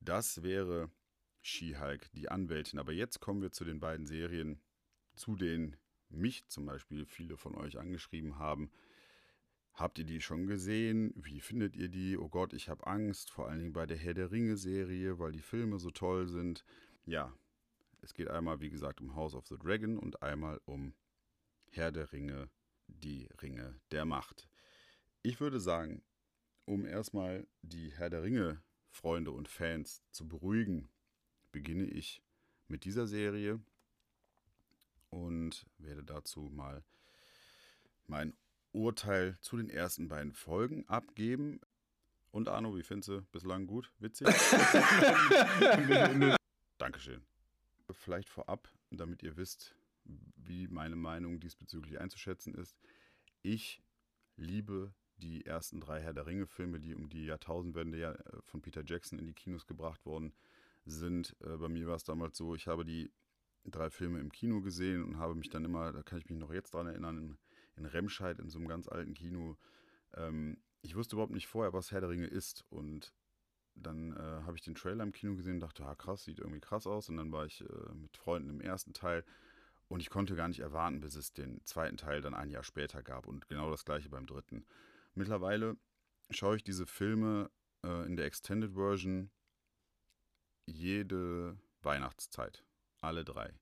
Das 0.00 0.42
wäre 0.42 0.90
She-Hulk, 1.42 2.10
die 2.12 2.28
Anwältin. 2.28 2.78
Aber 2.78 2.92
jetzt 2.92 3.20
kommen 3.20 3.42
wir 3.42 3.52
zu 3.52 3.64
den 3.64 3.80
beiden 3.80 4.06
Serien, 4.06 4.60
zu 5.14 5.36
denen 5.36 5.76
mich 6.08 6.46
zum 6.48 6.66
Beispiel 6.66 7.04
viele 7.06 7.36
von 7.36 7.54
euch 7.54 7.78
angeschrieben 7.78 8.38
haben. 8.38 8.70
Habt 9.74 9.98
ihr 9.98 10.04
die 10.04 10.20
schon 10.20 10.46
gesehen? 10.46 11.12
Wie 11.16 11.40
findet 11.40 11.76
ihr 11.76 11.88
die? 11.88 12.18
Oh 12.18 12.28
Gott, 12.28 12.52
ich 12.52 12.68
habe 12.68 12.86
Angst, 12.86 13.30
vor 13.30 13.48
allen 13.48 13.58
Dingen 13.58 13.72
bei 13.72 13.86
der 13.86 13.96
Herr 13.96 14.14
der 14.14 14.30
Ringe-Serie, 14.30 15.18
weil 15.18 15.32
die 15.32 15.40
Filme 15.40 15.78
so 15.78 15.90
toll 15.90 16.28
sind. 16.28 16.64
Ja, 17.06 17.32
es 18.02 18.12
geht 18.12 18.28
einmal, 18.28 18.60
wie 18.60 18.70
gesagt, 18.70 19.00
um 19.00 19.14
House 19.14 19.34
of 19.34 19.46
the 19.46 19.56
Dragon 19.56 19.98
und 19.98 20.22
einmal 20.22 20.60
um 20.66 20.94
Herr 21.74 21.90
der 21.90 22.12
Ringe, 22.12 22.50
die 22.86 23.26
Ringe 23.40 23.80
der 23.90 24.04
Macht. 24.04 24.46
Ich 25.22 25.40
würde 25.40 25.58
sagen, 25.58 26.02
um 26.66 26.84
erstmal 26.84 27.46
die 27.62 27.90
Herr 27.92 28.10
der 28.10 28.22
Ringe-Freunde 28.22 29.30
und 29.30 29.48
Fans 29.48 30.02
zu 30.10 30.28
beruhigen, 30.28 30.90
beginne 31.50 31.86
ich 31.86 32.22
mit 32.68 32.84
dieser 32.84 33.06
Serie 33.06 33.58
und 35.08 35.64
werde 35.78 36.04
dazu 36.04 36.50
mal 36.52 36.84
mein 38.06 38.34
Urteil 38.72 39.38
zu 39.40 39.56
den 39.56 39.70
ersten 39.70 40.08
beiden 40.08 40.34
Folgen 40.34 40.86
abgeben. 40.88 41.58
Und 42.32 42.48
Arno, 42.48 42.76
wie 42.76 42.82
findest 42.82 43.08
du 43.08 43.22
bislang 43.32 43.66
gut? 43.66 43.90
Witzig? 43.98 44.26
Dankeschön. 46.78 47.22
Vielleicht 47.90 48.28
vorab, 48.28 48.70
damit 48.90 49.22
ihr 49.22 49.38
wisst, 49.38 49.74
wie 50.04 50.68
meine 50.68 50.96
Meinung 50.96 51.40
diesbezüglich 51.40 52.00
einzuschätzen 52.00 52.54
ist. 52.54 52.76
Ich 53.42 53.82
liebe 54.36 54.94
die 55.16 55.46
ersten 55.46 55.80
drei 55.80 56.00
Herr 56.00 56.14
der 56.14 56.26
Ringe-Filme, 56.26 56.80
die 56.80 56.94
um 56.94 57.08
die 57.08 57.26
Jahrtausendwende 57.26 57.98
ja 57.98 58.12
äh, 58.12 58.42
von 58.44 58.60
Peter 58.60 58.82
Jackson 58.84 59.18
in 59.18 59.26
die 59.26 59.34
Kinos 59.34 59.66
gebracht 59.66 60.04
worden 60.04 60.32
sind. 60.84 61.36
Äh, 61.40 61.56
bei 61.56 61.68
mir 61.68 61.86
war 61.86 61.96
es 61.96 62.04
damals 62.04 62.36
so, 62.36 62.54
ich 62.54 62.66
habe 62.66 62.84
die 62.84 63.12
drei 63.64 63.90
Filme 63.90 64.20
im 64.20 64.32
Kino 64.32 64.60
gesehen 64.60 65.04
und 65.04 65.18
habe 65.18 65.34
mich 65.34 65.48
dann 65.48 65.64
immer, 65.64 65.92
da 65.92 66.02
kann 66.02 66.18
ich 66.18 66.28
mich 66.28 66.38
noch 66.38 66.52
jetzt 66.52 66.74
dran 66.74 66.88
erinnern, 66.88 67.18
in, 67.18 67.38
in 67.76 67.86
Remscheid, 67.86 68.38
in 68.38 68.50
so 68.50 68.58
einem 68.58 68.68
ganz 68.68 68.88
alten 68.88 69.14
Kino. 69.14 69.56
Ähm, 70.14 70.58
ich 70.80 70.96
wusste 70.96 71.14
überhaupt 71.14 71.32
nicht 71.32 71.46
vorher, 71.46 71.72
was 71.72 71.92
Herr 71.92 72.00
der 72.00 72.10
Ringe 72.10 72.26
ist. 72.26 72.64
Und 72.70 73.14
dann 73.74 74.12
äh, 74.12 74.42
habe 74.44 74.56
ich 74.56 74.62
den 74.62 74.74
Trailer 74.74 75.04
im 75.04 75.12
Kino 75.12 75.36
gesehen 75.36 75.54
und 75.54 75.60
dachte, 75.60 75.84
ah, 75.86 75.94
krass, 75.94 76.24
sieht 76.24 76.40
irgendwie 76.40 76.60
krass 76.60 76.86
aus. 76.86 77.08
Und 77.08 77.16
dann 77.16 77.30
war 77.30 77.46
ich 77.46 77.60
äh, 77.60 77.94
mit 77.94 78.16
Freunden 78.16 78.50
im 78.50 78.60
ersten 78.60 78.92
Teil 78.92 79.24
und 79.92 80.00
ich 80.00 80.08
konnte 80.08 80.34
gar 80.34 80.48
nicht 80.48 80.60
erwarten, 80.60 81.00
bis 81.00 81.16
es 81.16 81.34
den 81.34 81.62
zweiten 81.66 81.98
Teil 81.98 82.22
dann 82.22 82.32
ein 82.32 82.48
Jahr 82.48 82.64
später 82.64 83.02
gab. 83.02 83.26
Und 83.26 83.46
genau 83.48 83.70
das 83.70 83.84
gleiche 83.84 84.08
beim 84.08 84.26
dritten. 84.26 84.64
Mittlerweile 85.12 85.76
schaue 86.30 86.56
ich 86.56 86.64
diese 86.64 86.86
Filme 86.86 87.50
äh, 87.84 88.06
in 88.06 88.16
der 88.16 88.24
Extended 88.24 88.72
Version 88.72 89.30
jede 90.64 91.58
Weihnachtszeit. 91.82 92.64
Alle 93.02 93.22
drei. 93.22 93.52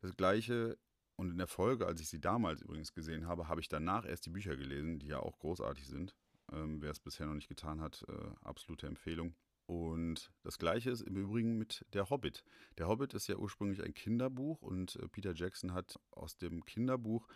Das 0.00 0.16
gleiche 0.16 0.78
und 1.16 1.30
in 1.30 1.36
der 1.36 1.48
Folge, 1.48 1.86
als 1.86 2.00
ich 2.00 2.08
sie 2.08 2.20
damals 2.20 2.62
übrigens 2.62 2.94
gesehen 2.94 3.26
habe, 3.26 3.48
habe 3.48 3.60
ich 3.60 3.68
danach 3.68 4.06
erst 4.06 4.24
die 4.24 4.30
Bücher 4.30 4.56
gelesen, 4.56 4.98
die 5.00 5.08
ja 5.08 5.18
auch 5.18 5.38
großartig 5.38 5.86
sind. 5.86 6.16
Ähm, 6.50 6.80
wer 6.80 6.92
es 6.92 7.00
bisher 7.00 7.26
noch 7.26 7.34
nicht 7.34 7.48
getan 7.48 7.82
hat, 7.82 8.06
äh, 8.08 8.30
absolute 8.40 8.86
Empfehlung. 8.86 9.34
Und 9.66 10.30
das 10.42 10.58
gleiche 10.58 10.90
ist 10.90 11.00
im 11.00 11.16
Übrigen 11.16 11.56
mit 11.56 11.86
Der 11.94 12.10
Hobbit. 12.10 12.44
Der 12.76 12.86
Hobbit 12.86 13.14
ist 13.14 13.28
ja 13.28 13.36
ursprünglich 13.36 13.82
ein 13.82 13.94
Kinderbuch 13.94 14.60
und 14.62 14.96
äh, 14.96 15.08
Peter 15.08 15.32
Jackson 15.34 15.72
hat 15.72 15.98
aus 16.10 16.36
dem 16.36 16.64
Kinderbuch 16.64 17.26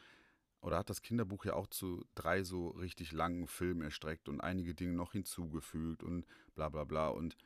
oder 0.61 0.79
hat 0.79 0.91
das 0.91 1.03
Kinderbuch 1.03 1.45
ja 1.45 1.55
auch 1.55 1.69
zu 1.69 2.05
drei 2.15 2.43
so 2.43 2.69
richtig 2.69 3.13
langen 3.13 3.47
Filmen 3.47 3.83
erstreckt 3.83 4.29
und 4.29 4.41
einige 4.41 4.75
Dinge 4.75 4.93
noch 4.93 5.13
hinzugefügt 5.13 6.03
und 6.03 6.27
bla 6.55 6.69
bla 6.69 6.85
bla. 6.85 7.09
Und 7.09 7.37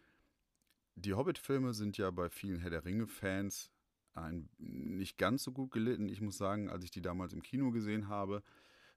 die 0.94 1.14
Hobbit-Filme 1.14 1.74
sind 1.74 1.96
ja 1.98 2.10
bei 2.10 2.28
vielen 2.28 2.58
Herr 2.58 2.70
der 2.70 2.84
Ringe-Fans 2.84 3.70
nicht 4.58 5.16
ganz 5.16 5.42
so 5.42 5.52
gut 5.52 5.70
gelitten. 5.70 6.08
Ich 6.08 6.20
muss 6.20 6.36
sagen, 6.36 6.68
als 6.68 6.84
ich 6.84 6.90
die 6.90 7.00
damals 7.00 7.32
im 7.32 7.42
Kino 7.42 7.70
gesehen 7.70 8.08
habe, 8.08 8.42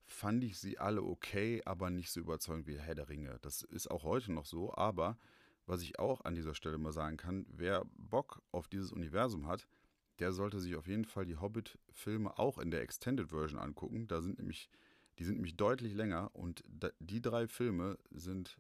fand 0.06 0.44
ich 0.44 0.60
sie 0.60 0.78
alle 0.78 1.04
okay, 1.04 1.62
aber 1.66 1.90
nicht 1.90 2.12
so 2.12 2.20
überzeugend 2.20 2.68
wie 2.68 2.80
Herr 2.80 2.96
der 2.96 3.10
Ringe. 3.10 3.38
Das 3.42 3.62
ist 3.62 3.90
auch 3.90 4.04
heute 4.04 4.34
noch 4.34 4.46
so, 4.46 4.74
aber 4.74 5.18
was 5.66 5.82
ich 5.82 6.00
auch 6.00 6.22
an 6.22 6.36
dieser 6.36 6.56
Stelle 6.56 6.78
mal 6.78 6.92
sagen 6.92 7.18
kann, 7.18 7.46
wer 7.50 7.86
Bock 7.98 8.42
auf 8.52 8.68
dieses 8.68 8.92
Universum 8.92 9.48
hat, 9.48 9.68
der 10.20 10.32
sollte 10.32 10.60
sich 10.60 10.76
auf 10.76 10.88
jeden 10.88 11.06
Fall 11.06 11.26
die 11.26 11.38
Hobbit-Filme 11.38 12.38
auch 12.38 12.58
in 12.58 12.72
der 12.72 12.82
Extended 12.82 13.30
Version 13.30 13.60
angucken. 13.60 14.08
Da 14.08 14.22
sind 14.22 14.38
nämlich, 14.38 14.70
die 15.20 15.26
sind 15.26 15.36
nämlich 15.36 15.58
deutlich 15.58 15.94
länger 15.94 16.30
und 16.34 16.64
die 17.00 17.22
drei 17.22 17.48
Filme 17.48 17.98
sind 18.12 18.58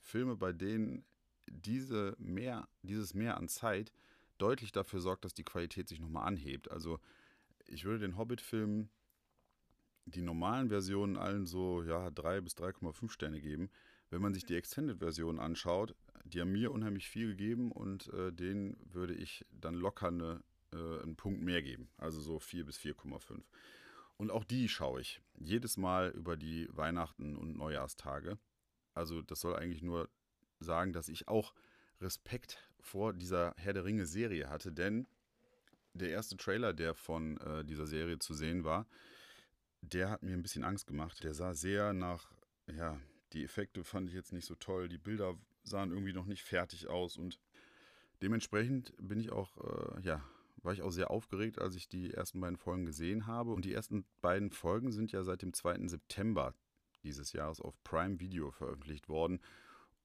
Filme, 0.00 0.36
bei 0.36 0.52
denen 0.52 1.04
diese 1.46 2.14
mehr, 2.18 2.68
dieses 2.82 3.14
Mehr 3.14 3.36
an 3.36 3.48
Zeit 3.48 3.92
deutlich 4.38 4.72
dafür 4.72 5.00
sorgt, 5.00 5.24
dass 5.24 5.34
die 5.34 5.44
Qualität 5.44 5.88
sich 5.88 6.00
nochmal 6.00 6.26
anhebt. 6.26 6.70
Also 6.70 7.00
ich 7.66 7.84
würde 7.84 8.00
den 8.00 8.16
Hobbit-Filmen 8.16 8.90
die 10.04 10.22
normalen 10.22 10.68
Versionen 10.68 11.16
allen 11.16 11.46
so 11.46 11.82
ja, 11.82 12.10
3 12.10 12.40
bis 12.40 12.54
3,5 12.54 13.10
Sterne 13.10 13.40
geben. 13.40 13.70
Wenn 14.10 14.20
man 14.20 14.34
sich 14.34 14.44
die 14.44 14.56
Extended-Version 14.56 15.38
anschaut, 15.38 15.94
die 16.24 16.40
haben 16.40 16.52
mir 16.52 16.72
unheimlich 16.72 17.08
viel 17.08 17.28
gegeben 17.28 17.72
und 17.72 18.12
äh, 18.12 18.32
denen 18.32 18.76
würde 18.92 19.14
ich 19.14 19.44
dann 19.50 19.74
locker 19.74 20.08
eine, 20.08 20.42
äh, 20.72 21.02
einen 21.02 21.16
Punkt 21.16 21.42
mehr 21.42 21.62
geben. 21.62 21.88
Also 21.98 22.20
so 22.20 22.38
4 22.38 22.64
bis 22.64 22.78
4,5. 22.78 23.42
Und 24.16 24.30
auch 24.30 24.44
die 24.44 24.68
schaue 24.68 25.00
ich 25.00 25.20
jedes 25.34 25.76
Mal 25.76 26.10
über 26.10 26.36
die 26.36 26.68
Weihnachten 26.70 27.36
und 27.36 27.56
Neujahrstage. 27.56 28.38
Also 28.94 29.22
das 29.22 29.40
soll 29.40 29.56
eigentlich 29.56 29.82
nur 29.82 30.08
sagen, 30.60 30.92
dass 30.92 31.08
ich 31.08 31.28
auch 31.28 31.54
Respekt 32.00 32.58
vor 32.80 33.12
dieser 33.12 33.54
Herr 33.56 33.72
der 33.72 33.84
Ringe 33.84 34.06
Serie 34.06 34.48
hatte, 34.48 34.72
denn 34.72 35.06
der 35.94 36.10
erste 36.10 36.36
Trailer, 36.36 36.72
der 36.72 36.94
von 36.94 37.38
äh, 37.38 37.64
dieser 37.64 37.86
Serie 37.86 38.18
zu 38.18 38.34
sehen 38.34 38.64
war, 38.64 38.86
der 39.82 40.10
hat 40.10 40.22
mir 40.22 40.32
ein 40.32 40.42
bisschen 40.42 40.64
Angst 40.64 40.86
gemacht. 40.86 41.22
Der 41.22 41.34
sah 41.34 41.54
sehr 41.54 41.92
nach, 41.92 42.30
ja, 42.66 42.98
die 43.32 43.44
Effekte 43.44 43.84
fand 43.84 44.08
ich 44.08 44.14
jetzt 44.14 44.32
nicht 44.32 44.46
so 44.46 44.54
toll, 44.54 44.88
die 44.88 44.98
Bilder 44.98 45.36
sahen 45.62 45.90
irgendwie 45.90 46.12
noch 46.12 46.26
nicht 46.26 46.42
fertig 46.42 46.88
aus 46.88 47.16
und 47.16 47.40
dementsprechend 48.22 48.94
bin 48.98 49.20
ich 49.20 49.32
auch, 49.32 49.56
äh, 49.58 50.00
ja, 50.02 50.24
war 50.62 50.72
ich 50.72 50.82
auch 50.82 50.90
sehr 50.90 51.10
aufgeregt, 51.10 51.60
als 51.60 51.74
ich 51.74 51.88
die 51.88 52.12
ersten 52.12 52.40
beiden 52.40 52.56
Folgen 52.56 52.86
gesehen 52.86 53.26
habe. 53.26 53.52
Und 53.52 53.64
die 53.64 53.72
ersten 53.72 54.04
beiden 54.20 54.50
Folgen 54.50 54.92
sind 54.92 55.10
ja 55.10 55.24
seit 55.24 55.42
dem 55.42 55.52
2. 55.52 55.88
September 55.88 56.54
dieses 57.02 57.32
Jahres 57.32 57.60
auf 57.60 57.74
Prime 57.82 58.20
Video 58.20 58.52
veröffentlicht 58.52 59.08
worden. 59.08 59.40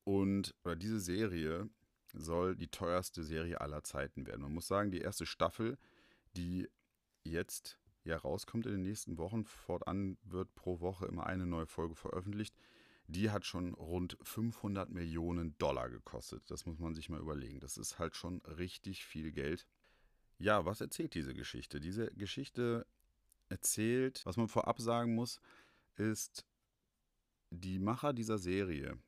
Und 0.04 0.56
diese 0.78 1.00
Serie 1.00 1.70
soll 2.14 2.56
die 2.56 2.70
teuerste 2.70 3.24
Serie 3.24 3.62
aller 3.62 3.84
Zeiten 3.84 4.26
werden. 4.26 4.42
Man 4.42 4.54
muss 4.54 4.68
sagen, 4.68 4.92
die 4.92 5.02
erste 5.02 5.26
Staffel, 5.26 5.78
die 6.36 6.68
jetzt 7.24 7.80
ja 8.04 8.18
rauskommt 8.18 8.66
in 8.66 8.72
den 8.74 8.84
nächsten 8.84 9.18
Wochen, 9.18 9.44
fortan 9.44 10.18
wird 10.24 10.54
pro 10.56 10.80
Woche 10.80 11.06
immer 11.06 11.28
eine 11.28 11.46
neue 11.46 11.68
Folge 11.68 11.96
veröffentlicht, 11.96 12.56
die 13.08 13.32
hat 13.32 13.46
schon 13.46 13.74
rund 13.74 14.18
500 14.22 14.90
Millionen 14.90 15.58
Dollar 15.58 15.90
gekostet. 15.90 16.44
Das 16.52 16.66
muss 16.66 16.78
man 16.80 16.94
sich 16.94 17.10
mal 17.10 17.22
überlegen. 17.22 17.60
Das 17.60 17.78
ist 17.78 18.00
halt 18.00 18.16
schon 18.16 18.42
richtig 18.42 19.06
viel 19.06 19.32
Geld. 19.32 19.66
Ja, 20.38 20.66
was 20.66 20.82
erzählt 20.82 21.14
diese 21.14 21.34
Geschichte? 21.34 21.80
Diese 21.80 22.12
Geschichte 22.12 22.86
erzählt, 23.50 24.22
was 24.26 24.38
man 24.38 24.50
vorab 24.50 24.80
sagen 24.80 25.16
muss, 25.16 25.40
ist, 25.96 26.46
die 27.50 27.80
Macher 27.80 28.12
dieser 28.12 28.38
Serie 28.38 29.00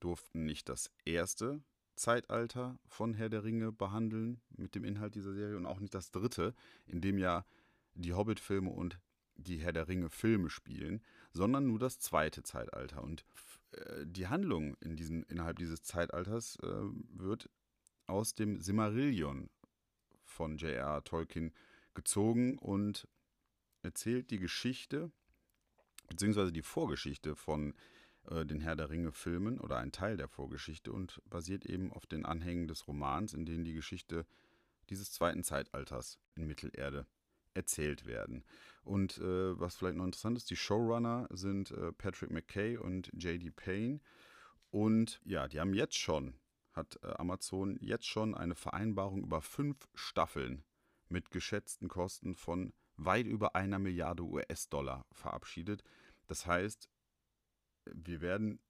durften 0.00 0.44
nicht 0.44 0.68
das 0.68 0.90
erste 1.04 1.62
Zeitalter 1.94 2.78
von 2.86 3.14
Herr 3.14 3.28
der 3.28 3.44
Ringe 3.44 3.70
behandeln 3.70 4.40
mit 4.50 4.74
dem 4.74 4.84
Inhalt 4.84 5.14
dieser 5.14 5.32
Serie 5.32 5.56
und 5.56 5.66
auch 5.66 5.78
nicht 5.78 5.94
das 5.94 6.10
dritte, 6.10 6.54
in 6.86 7.00
dem 7.00 7.18
ja 7.18 7.46
die 7.94 8.14
Hobbit-Filme 8.14 8.70
und 8.70 8.98
die 9.36 9.58
Herr 9.58 9.72
der 9.72 9.88
Ringe-Filme 9.88 10.50
spielen, 10.50 11.02
sondern 11.32 11.66
nur 11.66 11.78
das 11.78 11.98
zweite 11.98 12.42
Zeitalter. 12.42 13.02
Und 13.02 13.24
äh, 13.72 14.06
die 14.06 14.28
Handlung 14.28 14.76
in 14.80 14.96
diesem, 14.96 15.24
innerhalb 15.28 15.58
dieses 15.58 15.82
Zeitalters 15.82 16.56
äh, 16.62 16.66
wird 17.10 17.48
aus 18.06 18.34
dem 18.34 18.60
Simmerillion 18.60 19.50
von 20.24 20.56
J.R.R. 20.56 21.04
Tolkien 21.04 21.52
gezogen 21.94 22.58
und 22.58 23.08
erzählt 23.82 24.30
die 24.30 24.38
Geschichte 24.38 25.10
beziehungsweise 26.08 26.52
die 26.52 26.62
Vorgeschichte 26.62 27.36
von 27.36 27.74
äh, 28.28 28.44
den 28.44 28.60
Herr 28.60 28.76
der 28.76 28.90
Ringe-Filmen 28.90 29.60
oder 29.60 29.78
ein 29.78 29.92
Teil 29.92 30.16
der 30.16 30.28
Vorgeschichte 30.28 30.92
und 30.92 31.20
basiert 31.24 31.66
eben 31.66 31.92
auf 31.92 32.06
den 32.06 32.24
Anhängen 32.24 32.68
des 32.68 32.86
Romans, 32.86 33.34
in 33.34 33.46
denen 33.46 33.64
die 33.64 33.74
Geschichte 33.74 34.26
dieses 34.90 35.10
zweiten 35.12 35.42
Zeitalters 35.42 36.18
in 36.34 36.46
Mittelerde 36.46 37.06
erzählt 37.54 38.06
werden. 38.06 38.44
Und 38.84 39.18
äh, 39.18 39.58
was 39.60 39.76
vielleicht 39.76 39.96
noch 39.96 40.04
interessant 40.04 40.36
ist, 40.36 40.50
die 40.50 40.56
Showrunner 40.56 41.28
sind 41.30 41.70
äh, 41.70 41.92
Patrick 41.92 42.30
McKay 42.30 42.76
und 42.76 43.10
J.D. 43.14 43.50
Payne. 43.50 44.00
Und 44.70 45.20
ja, 45.24 45.48
die 45.48 45.60
haben 45.60 45.74
jetzt 45.74 45.96
schon 45.96 46.34
hat 46.72 46.98
äh, 47.02 47.08
Amazon 47.18 47.76
jetzt 47.80 48.06
schon 48.06 48.34
eine 48.34 48.54
Vereinbarung 48.54 49.22
über 49.22 49.40
fünf 49.42 49.88
Staffeln 49.94 50.64
mit 51.08 51.30
geschätzten 51.30 51.88
Kosten 51.88 52.34
von 52.34 52.72
weit 52.96 53.26
über 53.26 53.54
einer 53.54 53.78
Milliarde 53.78 54.22
US-Dollar 54.22 55.06
verabschiedet. 55.12 55.82
Das 56.26 56.46
heißt, 56.46 56.88
wir 57.84 58.20
werden 58.20 58.60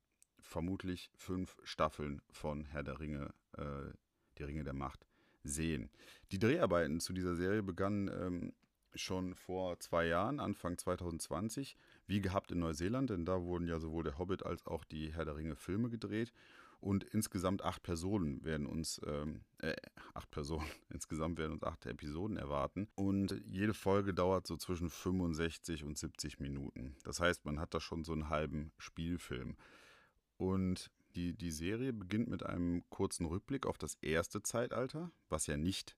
vermutlich 0.41 1.11
fünf 1.15 1.57
Staffeln 1.63 2.23
von 2.31 2.65
Herr 2.67 2.83
der 2.83 2.99
Ringe, 2.99 3.33
äh, 3.57 3.93
die 4.39 4.43
Ringe 4.45 4.65
der 4.65 4.73
Macht, 4.73 5.07
sehen. 5.45 5.91
Die 6.33 6.39
Dreharbeiten 6.39 7.01
zu 7.01 7.13
dieser 7.13 7.37
Serie 7.37 7.63
begannen 7.63 8.09
ähm, 8.09 8.53
schon 8.95 9.35
vor 9.35 9.79
zwei 9.81 10.07
Jahren, 10.07 10.41
Anfang 10.41 10.79
2020, 10.79 11.77
wie 12.07 12.21
gehabt 12.21 12.53
in 12.53 12.59
Neuseeland, 12.59 13.11
denn 13.11 13.25
da 13.25 13.43
wurden 13.43 13.67
ja 13.67 13.79
sowohl 13.79 14.05
der 14.05 14.19
Hobbit 14.19 14.45
als 14.45 14.67
auch 14.67 14.85
die 14.85 15.13
Herr 15.13 15.25
der 15.25 15.37
Ringe 15.37 15.57
Filme 15.57 15.89
gedreht. 15.89 16.33
Und 16.81 17.05
insgesamt 17.05 17.63
acht 17.63 17.85
Personen 17.85 18.45
werden 18.45 18.67
uns, 18.67 19.01
ähm, 19.07 19.43
äh, 19.59 19.77
acht 20.15 20.31
Personen, 20.33 20.67
insgesamt 20.91 21.39
werden 21.39 21.53
uns 21.53 21.63
acht 21.63 21.87
Episoden 21.87 22.37
erwarten. 22.37 22.89
Und 22.97 23.41
jede 23.47 23.73
Folge 23.73 24.13
dauert 24.13 24.49
so 24.49 24.57
zwischen 24.57 24.91
65 24.91 25.85
und 25.85 25.97
70 25.97 26.41
Minuten. 26.41 26.97
Das 27.05 27.21
heißt, 27.21 27.45
man 27.45 27.61
hat 27.61 27.73
da 27.73 27.81
schon 27.81 28.03
so 28.03 28.13
einen 28.13 28.31
halben 28.31 28.73
Spielfilm. 28.79 29.57
Und 30.39 30.91
die, 31.15 31.35
die 31.35 31.53
Serie 31.53 31.93
beginnt 31.93 32.29
mit 32.29 32.45
einem 32.45 32.83
kurzen 32.91 33.27
Rückblick 33.27 33.65
auf 33.65 33.79
das 33.79 33.95
erste 34.03 34.43
Zeitalter, 34.43 35.13
was 35.29 35.47
ja 35.47 35.57
nicht 35.57 35.97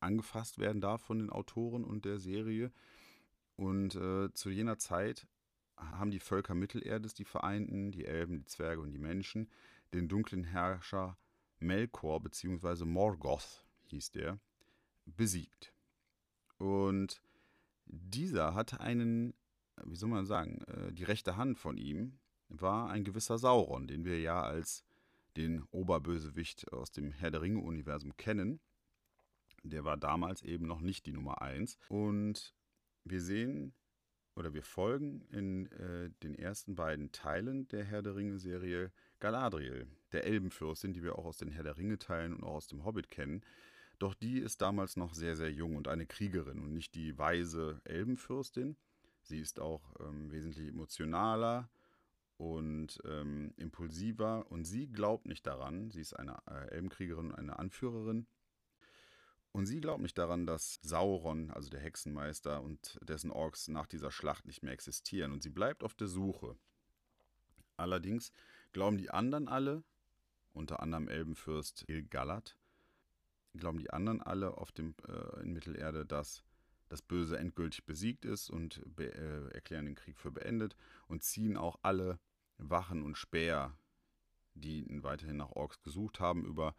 angefasst 0.00 0.58
werden 0.58 0.80
darf 0.80 1.02
von 1.02 1.18
den 1.18 1.30
Autoren 1.30 1.84
und 1.84 2.04
der 2.04 2.18
Serie. 2.18 2.72
Und 3.56 3.94
äh, 3.94 4.32
zu 4.32 4.50
jener 4.50 4.78
Zeit 4.78 5.26
haben 5.76 6.10
die 6.10 6.20
Völker 6.20 6.54
Mittelerdes, 6.54 7.14
die 7.14 7.24
Vereinten, 7.24 7.92
die 7.92 8.04
Elben, 8.04 8.38
die 8.38 8.46
Zwerge 8.46 8.80
und 8.80 8.92
die 8.92 8.98
Menschen, 8.98 9.50
den 9.94 10.08
dunklen 10.08 10.44
Herrscher 10.44 11.16
Melkor 11.58 12.20
bzw. 12.20 12.84
Morgoth 12.84 13.64
hieß 13.84 14.10
der, 14.12 14.38
besiegt. 15.06 15.72
Und 16.58 17.22
dieser 17.86 18.54
hatte 18.54 18.80
einen, 18.80 19.34
wie 19.84 19.96
soll 19.96 20.08
man 20.08 20.26
sagen, 20.26 20.62
äh, 20.62 20.92
die 20.92 21.04
rechte 21.04 21.36
Hand 21.36 21.58
von 21.58 21.76
ihm 21.76 22.18
war 22.48 22.90
ein 22.90 23.04
gewisser 23.04 23.38
Sauron, 23.38 23.86
den 23.86 24.04
wir 24.04 24.20
ja 24.20 24.42
als 24.42 24.84
den 25.36 25.62
Oberbösewicht 25.70 26.72
aus 26.72 26.90
dem 26.90 27.12
Herr 27.12 27.30
der 27.30 27.40
Ringe-Universum 27.40 28.16
kennen. 28.16 28.60
Der 29.62 29.84
war 29.84 29.96
damals 29.96 30.42
eben 30.42 30.66
noch 30.66 30.80
nicht 30.80 31.06
die 31.06 31.12
Nummer 31.12 31.40
1. 31.42 31.78
Und 31.88 32.54
wir 33.04 33.20
sehen 33.20 33.74
oder 34.34 34.54
wir 34.54 34.62
folgen 34.62 35.22
in 35.30 35.66
äh, 35.72 36.10
den 36.22 36.34
ersten 36.34 36.74
beiden 36.74 37.12
Teilen 37.12 37.68
der 37.68 37.84
Herr 37.84 38.02
der 38.02 38.16
Ringe-Serie 38.16 38.90
Galadriel, 39.20 39.86
der 40.12 40.24
Elbenfürstin, 40.24 40.92
die 40.92 41.02
wir 41.02 41.18
auch 41.18 41.26
aus 41.26 41.36
den 41.36 41.50
Herr 41.50 41.62
der 41.62 41.76
Ringe-Teilen 41.76 42.34
und 42.34 42.44
auch 42.44 42.54
aus 42.54 42.66
dem 42.66 42.84
Hobbit 42.84 43.10
kennen. 43.10 43.42
Doch 43.98 44.14
die 44.14 44.38
ist 44.38 44.62
damals 44.62 44.96
noch 44.96 45.14
sehr, 45.14 45.36
sehr 45.36 45.52
jung 45.52 45.76
und 45.76 45.86
eine 45.86 46.06
Kriegerin 46.06 46.58
und 46.58 46.72
nicht 46.72 46.94
die 46.94 47.16
weise 47.18 47.80
Elbenfürstin. 47.84 48.76
Sie 49.22 49.38
ist 49.38 49.60
auch 49.60 49.94
ähm, 50.00 50.32
wesentlich 50.32 50.68
emotionaler 50.68 51.70
und 52.36 53.00
ähm, 53.04 53.52
impulsiver 53.56 54.50
und 54.50 54.64
sie 54.64 54.88
glaubt 54.88 55.26
nicht 55.26 55.46
daran, 55.46 55.90
sie 55.92 56.00
ist 56.00 56.14
eine 56.14 56.38
äh, 56.50 56.70
Elbenkriegerin 56.72 57.26
und 57.26 57.34
eine 57.36 57.58
Anführerin. 57.58 58.26
Und 59.52 59.66
sie 59.66 59.80
glaubt 59.80 60.00
nicht 60.00 60.16
daran, 60.16 60.46
dass 60.46 60.80
Sauron, 60.82 61.50
also 61.50 61.68
der 61.68 61.80
Hexenmeister 61.80 62.62
und 62.62 62.98
dessen 63.02 63.30
Orks 63.30 63.68
nach 63.68 63.86
dieser 63.86 64.10
Schlacht 64.10 64.46
nicht 64.46 64.62
mehr 64.62 64.72
existieren. 64.72 65.30
Und 65.30 65.42
sie 65.42 65.50
bleibt 65.50 65.84
auf 65.84 65.94
der 65.94 66.08
Suche. 66.08 66.56
Allerdings 67.76 68.32
glauben 68.72 68.96
die 68.96 69.10
anderen 69.10 69.48
alle, 69.48 69.84
unter 70.54 70.80
anderem 70.80 71.08
Elbenfürst 71.08 71.84
Ilgalad, 71.88 72.56
glauben 73.54 73.78
die 73.78 73.90
anderen 73.90 74.22
alle 74.22 74.56
auf 74.56 74.72
dem, 74.72 74.94
äh, 75.06 75.42
in 75.42 75.52
Mittelerde, 75.52 76.06
dass 76.06 76.42
das 76.88 77.02
Böse 77.02 77.38
endgültig 77.38 77.84
besiegt 77.84 78.24
ist 78.24 78.50
und 78.50 78.82
äh, 78.98 79.48
erklären 79.50 79.86
den 79.86 79.94
Krieg 79.94 80.18
für 80.18 80.30
beendet 80.30 80.76
und 81.08 81.22
ziehen 81.22 81.56
auch 81.56 81.78
alle 81.82 82.18
Wachen 82.58 83.02
und 83.02 83.16
Späher, 83.16 83.76
die 84.54 84.86
weiterhin 85.02 85.38
nach 85.38 85.52
Orks 85.52 85.82
gesucht 85.82 86.20
haben, 86.20 86.44
über 86.44 86.74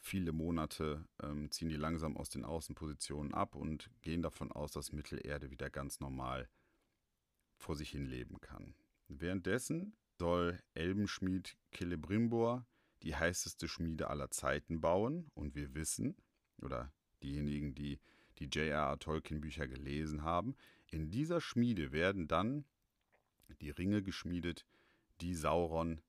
viele 0.00 0.32
Monate 0.32 1.04
ähm, 1.22 1.50
ziehen 1.50 1.68
die 1.68 1.76
langsam 1.76 2.16
aus 2.16 2.30
den 2.30 2.44
Außenpositionen 2.44 3.34
ab 3.34 3.54
und 3.54 3.90
gehen 4.02 4.22
davon 4.22 4.50
aus, 4.50 4.72
dass 4.72 4.92
Mittelerde 4.92 5.50
wieder 5.50 5.70
ganz 5.70 6.00
normal 6.00 6.48
vor 7.56 7.76
sich 7.76 7.90
hin 7.90 8.06
leben 8.06 8.40
kann. 8.40 8.74
Währenddessen 9.08 9.94
soll 10.18 10.58
Elbenschmied 10.74 11.56
Celebrimbor 11.74 12.66
die 13.02 13.16
heißeste 13.16 13.68
Schmiede 13.68 14.08
aller 14.08 14.30
Zeiten 14.30 14.80
bauen 14.80 15.30
und 15.34 15.54
wir 15.54 15.74
wissen, 15.74 16.16
oder 16.60 16.92
diejenigen, 17.22 17.74
die 17.74 18.00
die 18.38 18.46
J.R.R. 18.46 18.98
Tolkien 18.98 19.40
Bücher 19.40 19.68
gelesen 19.68 20.22
haben, 20.22 20.56
in 20.86 21.10
dieser 21.10 21.40
Schmiede 21.40 21.92
werden 21.92 22.26
dann 22.26 22.64
die 23.60 23.70
Ringe 23.70 24.02
geschmiedet, 24.02 24.66
die 25.20 25.34
Sauron 25.34 26.00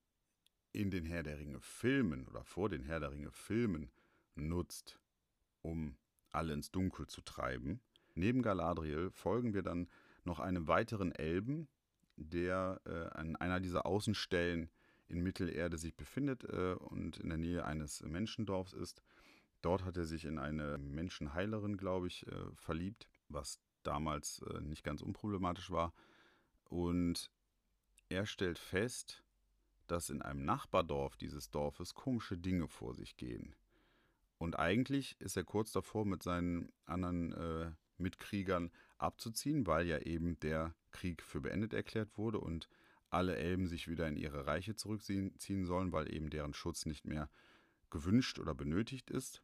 in 0.74 0.92
den 0.92 1.06
Herr 1.06 1.24
der 1.24 1.38
Ringe 1.38 1.60
Filmen 1.60 2.26
oder 2.28 2.44
vor 2.44 2.70
den 2.70 2.84
Herr 2.84 3.00
der 3.00 3.12
Ringe 3.12 3.32
Filmen 3.32 3.92
nutzt, 4.36 5.00
um 5.62 5.98
alle 6.32 6.54
ins 6.54 6.72
Dunkel 6.72 7.08
zu 7.08 7.22
treiben. 7.22 7.82
Neben 8.16 8.42
Galadriel 8.42 9.12
folgen 9.12 9.54
wir 9.54 9.62
dann 9.62 9.88
noch 10.24 10.40
einem 10.40 10.68
weiteren 10.68 11.12
Elben, 11.12 11.68
der 12.16 12.82
äh, 12.86 13.18
an 13.18 13.36
einer 13.36 13.60
dieser 13.60 13.86
Außenstellen 13.86 14.70
in 15.08 15.22
Mittelerde 15.22 15.78
sich 15.78 15.96
befindet 15.96 16.44
äh, 16.46 16.74
und 16.74 17.18
in 17.18 17.30
der 17.30 17.38
Nähe 17.38 17.66
eines 17.66 18.02
Menschendorfs 18.04 18.74
ist. 18.74 19.02
Dort 19.62 19.84
hat 19.84 19.98
er 19.98 20.06
sich 20.06 20.26
in 20.26 20.40
eine 20.40 20.78
Menschenheilerin, 20.78 21.78
glaube 21.78 22.08
ich, 22.08 22.26
äh, 22.28 22.52
verliebt, 22.56 23.08
was 23.30 23.60
damals 23.84 24.42
äh, 24.44 24.62
nicht 24.62 24.84
ganz 24.84 25.02
unproblematisch 25.02 25.72
war. 25.72 25.94
Und 26.70 27.30
er 28.10 28.26
stellt 28.26 28.60
fest, 28.60 29.24
dass 29.92 30.10
in 30.10 30.22
einem 30.22 30.46
Nachbardorf 30.46 31.18
dieses 31.18 31.52
Dorfes 31.52 31.94
komische 31.94 32.38
Dinge 32.38 32.68
vor 32.68 32.94
sich 32.94 33.18
gehen. 33.18 33.56
Und 34.38 34.58
eigentlich 34.58 35.20
ist 35.20 35.38
er 35.38 35.44
kurz 35.44 35.72
davor, 35.72 36.06
mit 36.06 36.24
seinen 36.24 36.72
anderen 36.86 37.34
äh, 37.34 37.72
Mitkriegern 37.98 38.72
abzuziehen, 38.98 39.68
weil 39.68 39.86
ja 39.86 40.00
eben 40.00 40.40
der 40.40 40.74
Krieg 40.92 41.22
für 41.22 41.42
beendet 41.42 41.74
erklärt 41.74 42.18
wurde 42.18 42.40
und 42.40 42.70
alle 43.10 43.36
Elben 43.36 43.68
sich 43.68 43.88
wieder 43.88 44.08
in 44.08 44.16
ihre 44.16 44.48
Reiche 44.48 44.76
zurückziehen 44.76 45.66
sollen, 45.66 45.92
weil 45.92 46.12
eben 46.14 46.30
deren 46.30 46.54
Schutz 46.54 46.86
nicht 46.86 47.06
mehr 47.06 47.30
gewünscht 47.90 48.40
oder 48.40 48.56
benötigt 48.56 49.12
ist. 49.12 49.44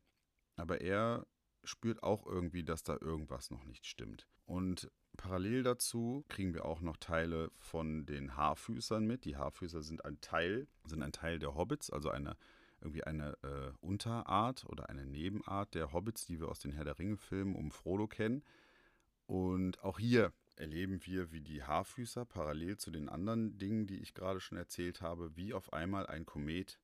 Aber 0.56 0.82
er 0.82 1.28
spürt 1.66 2.02
auch 2.02 2.26
irgendwie, 2.26 2.64
dass 2.64 2.84
da 2.84 2.98
irgendwas 3.00 3.52
noch 3.52 3.66
nicht 3.66 3.86
stimmt. 3.86 4.28
Und 4.48 4.90
Parallel 5.18 5.64
dazu 5.64 6.26
kriegen 6.30 6.54
wir 6.54 6.66
auch 6.66 6.82
noch 6.82 6.98
Teile 6.98 7.52
von 7.60 8.06
den 8.06 8.36
Haarfüßern 8.36 9.06
mit. 9.06 9.26
Die 9.26 9.38
Haarfüßer 9.38 9.84
sind 9.84 10.04
ein 10.06 10.20
Teil, 10.22 10.68
sind 10.86 11.04
ein 11.04 11.12
Teil 11.12 11.38
der 11.38 11.54
Hobbits, 11.54 11.92
also 11.92 12.10
eine 12.10 12.36
irgendwie 12.82 13.04
eine 13.04 13.38
äh, 13.44 13.72
Unterart 13.82 14.66
oder 14.66 14.90
eine 14.90 15.06
Nebenart 15.06 15.74
der 15.74 15.94
Hobbits, 15.94 16.26
die 16.26 16.40
wir 16.40 16.50
aus 16.50 16.60
den 16.60 16.72
Herr 16.72 16.86
der 16.86 17.00
Ringe-Filmen 17.00 17.56
um 17.56 17.72
Frodo 17.72 18.08
kennen. 18.08 18.44
Und 19.26 19.84
auch 19.84 20.00
hier 20.00 20.32
erleben 20.56 21.06
wir, 21.06 21.32
wie 21.32 21.42
die 21.42 21.64
Haarfüßer 21.64 22.26
parallel 22.26 22.78
zu 22.78 22.92
den 22.92 23.10
anderen 23.10 23.58
Dingen, 23.58 23.88
die 23.88 24.00
ich 24.00 24.14
gerade 24.14 24.40
schon 24.40 24.58
erzählt 24.58 25.02
habe, 25.02 25.36
wie 25.36 25.54
auf 25.54 25.74
einmal 25.74 26.08
ein 26.08 26.26
Komet, 26.26 26.80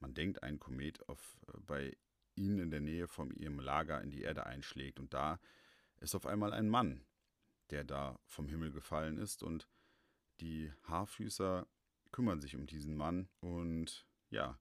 man 0.00 0.14
denkt 0.14 0.42
ein 0.42 0.58
Komet, 0.58 1.08
auf, 1.08 1.36
äh, 1.48 1.58
bei 1.66 1.96
ihnen 2.36 2.58
in 2.60 2.70
der 2.70 2.80
Nähe 2.80 3.08
von 3.08 3.30
ihrem 3.34 3.58
Lager 3.58 4.00
in 4.02 4.10
die 4.10 4.22
Erde 4.22 4.46
einschlägt. 4.46 5.00
Und 5.00 5.12
da 5.12 5.40
ist 6.00 6.14
auf 6.14 6.26
einmal 6.26 6.52
ein 6.52 6.68
Mann, 6.68 7.04
der 7.70 7.84
da 7.84 8.18
vom 8.26 8.48
Himmel 8.48 8.72
gefallen 8.72 9.18
ist. 9.18 9.42
Und 9.42 9.68
die 10.40 10.72
Haarfüßer 10.84 11.66
kümmern 12.12 12.40
sich 12.40 12.56
um 12.56 12.66
diesen 12.66 12.96
Mann. 12.96 13.28
Und 13.40 14.06
ja, 14.30 14.58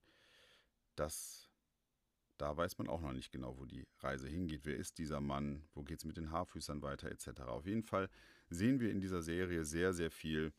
das, 0.96 1.50
da 2.38 2.56
weiß 2.56 2.78
man 2.78 2.88
auch 2.88 3.02
noch 3.02 3.14
nicht 3.14 3.32
genau, 3.32 3.58
wo 3.58 3.66
die 3.66 3.88
Reise 4.00 4.28
hingeht. 4.28 4.66
Wer 4.66 4.78
ist 4.78 4.98
dieser 4.98 5.22
Mann? 5.22 5.68
Wo 5.74 5.84
geht 5.84 6.00
es 6.00 6.06
mit 6.06 6.18
den 6.18 6.32
Haarfüßern 6.32 6.82
weiter, 6.82 7.12
etc. 7.12 7.42
Auf 7.42 7.66
jeden 7.66 7.84
Fall 7.84 8.10
sehen 8.50 8.80
wir 8.80 8.92
in 8.92 9.02
dieser 9.02 9.22
Serie 9.22 9.66
sehr, 9.66 9.94
sehr 9.94 10.12
viel, 10.12 10.54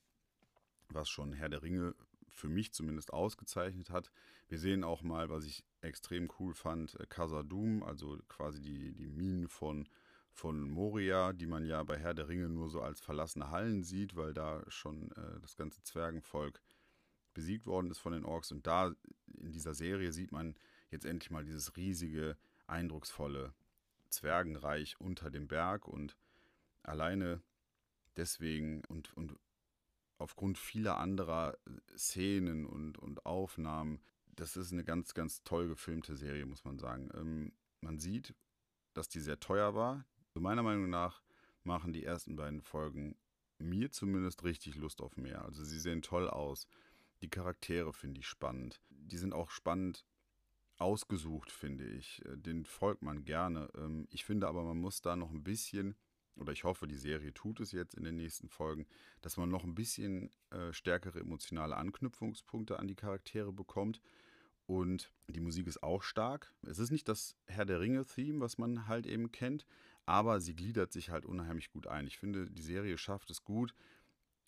was 0.89 1.09
schon 1.09 1.33
Herr 1.33 1.49
der 1.49 1.63
Ringe 1.63 1.95
für 2.37 2.49
mich 2.49 2.73
zumindest 2.73 3.13
ausgezeichnet 3.13 3.91
hat. 3.91 4.13
Wir 4.49 4.59
sehen 4.59 4.85
auch 4.85 5.03
mal, 5.03 5.31
was 5.31 5.45
ich 5.45 5.65
extrem 5.81 6.31
cool 6.39 6.55
fand, 6.55 6.97
Casa 7.09 7.41
äh, 7.41 7.45
Doom, 7.45 7.83
also 7.83 8.19
quasi 8.29 8.61
die, 8.61 8.93
die 8.93 9.07
Minen 9.07 9.49
von 9.49 9.89
von 10.37 10.71
Moria, 10.71 11.33
die 11.33 11.47
man 11.47 11.65
ja 11.65 11.83
bei 11.83 11.99
Herr 11.99 12.15
der 12.15 12.29
Ringe 12.29 12.49
nur 12.49 12.69
so 12.69 12.81
als 12.81 13.01
verlassene 13.01 13.51
Hallen 13.51 13.83
sieht, 13.83 14.17
weil 14.17 14.35
da 14.35 14.63
schon 14.69 15.11
äh, 15.13 15.41
das 15.41 15.57
ganze 15.57 15.83
Zwergenvolk 15.83 16.61
besiegt 17.35 17.67
worden 17.67 17.91
ist 17.91 17.99
von 17.99 18.13
den 18.13 18.25
Orks. 18.25 18.53
Und 18.53 18.67
da 18.67 18.95
in 19.39 19.53
dieser 19.53 19.75
Serie 19.75 20.13
sieht 20.13 20.33
man 20.33 20.55
jetzt 20.91 21.07
endlich 21.07 21.31
mal 21.31 21.45
dieses 21.45 21.77
riesige, 21.77 22.37
eindrucksvolle 22.67 23.55
Zwergenreich 24.11 25.01
unter 25.01 25.31
dem 25.31 25.49
Berg. 25.49 25.89
Und 25.89 26.17
alleine 26.83 27.43
deswegen 28.17 28.85
und, 28.89 29.17
und 29.17 29.37
aufgrund 30.19 30.59
vieler 30.59 30.99
anderer 30.99 31.57
Szenen 31.97 32.67
und, 32.67 32.99
und 32.99 33.27
Aufnahmen 33.27 34.01
das 34.37 34.57
ist 34.57 34.73
eine 34.73 34.85
ganz, 34.85 35.15
ganz 35.15 35.43
toll 35.43 35.69
gefilmte 35.69 36.15
Serie, 36.15 36.47
muss 36.47 36.65
man 36.65 36.79
sagen. 36.79 37.11
Ähm, 37.15 37.53
man 37.81 37.99
sieht, 37.99 38.35
dass 38.93 39.09
die 39.09 39.21
sehr 39.21 39.41
teuer 39.41 39.75
war. 39.75 40.05
Also 40.37 40.43
meiner 40.43 40.63
Meinung 40.63 40.91
nach 40.91 41.23
machen 41.65 41.95
die 41.95 42.05
ersten 42.05 42.37
beiden 42.37 42.61
Folgen 42.61 43.17
mir 43.57 43.91
zumindest 43.91 44.45
richtig 44.45 44.77
Lust 44.77 45.01
auf 45.01 45.17
mehr. 45.17 45.43
Also 45.47 45.65
sie 45.65 45.79
sehen 45.79 46.03
toll 46.03 46.29
aus. 46.29 46.69
Die 47.23 47.31
Charaktere 47.31 47.95
finde 47.95 48.21
ich 48.21 48.27
spannend. 48.27 48.83
Die 48.91 49.17
sind 49.17 49.33
auch 49.33 49.49
spannend 49.49 50.05
ausgesucht, 50.77 51.51
finde 51.51 51.87
ich. 51.87 52.23
Äh, 52.27 52.37
den 52.37 52.67
folgt 52.67 53.01
man 53.01 53.25
gerne. 53.25 53.71
Ähm, 53.79 54.09
ich 54.11 54.27
finde 54.27 54.47
aber, 54.47 54.63
man 54.63 54.77
muss 54.77 55.01
da 55.01 55.17
noch 55.17 55.31
ein 55.31 55.43
bisschen, 55.43 55.97
oder 56.35 56.53
ich 56.53 56.65
hoffe, 56.65 56.87
die 56.87 56.99
Serie 56.99 57.33
tut 57.33 57.61
es 57.61 57.73
jetzt 57.73 57.95
in 57.95 58.05
den 58.05 58.17
nächsten 58.17 58.51
Folgen, 58.51 58.87
dass 59.23 59.39
man 59.39 59.49
noch 59.49 59.65
ein 59.65 59.75
bisschen 59.75 60.29
äh, 60.51 60.71
stärkere 60.71 61.19
emotionale 61.19 61.79
Anknüpfungspunkte 61.79 62.79
an 62.79 62.89
die 62.89 62.95
Charaktere 62.95 63.55
bekommt. 63.55 64.03
Und 64.67 65.11
die 65.29 65.41
Musik 65.41 65.67
ist 65.67 65.83
auch 65.83 66.03
stark. 66.03 66.53
Es 66.67 66.79
ist 66.79 66.91
nicht 66.91 67.09
das 67.09 67.39
Herr 67.47 67.65
der 67.65 67.81
Ringe-Theme, 67.81 68.41
was 68.41 68.59
man 68.59 68.87
halt 68.87 69.07
eben 69.07 69.33
kennt, 69.33 69.65
aber 70.07 70.41
sie 70.41 70.55
gliedert 70.55 70.93
sich 70.93 71.11
halt 71.11 71.27
unheimlich 71.27 71.71
gut 71.71 71.87
ein. 71.87 72.07
Ich 72.07 72.19
finde, 72.19 72.49
die 72.51 72.63
Serie 72.63 72.97
schafft 72.97 73.31
es 73.31 73.45
gut, 73.45 73.75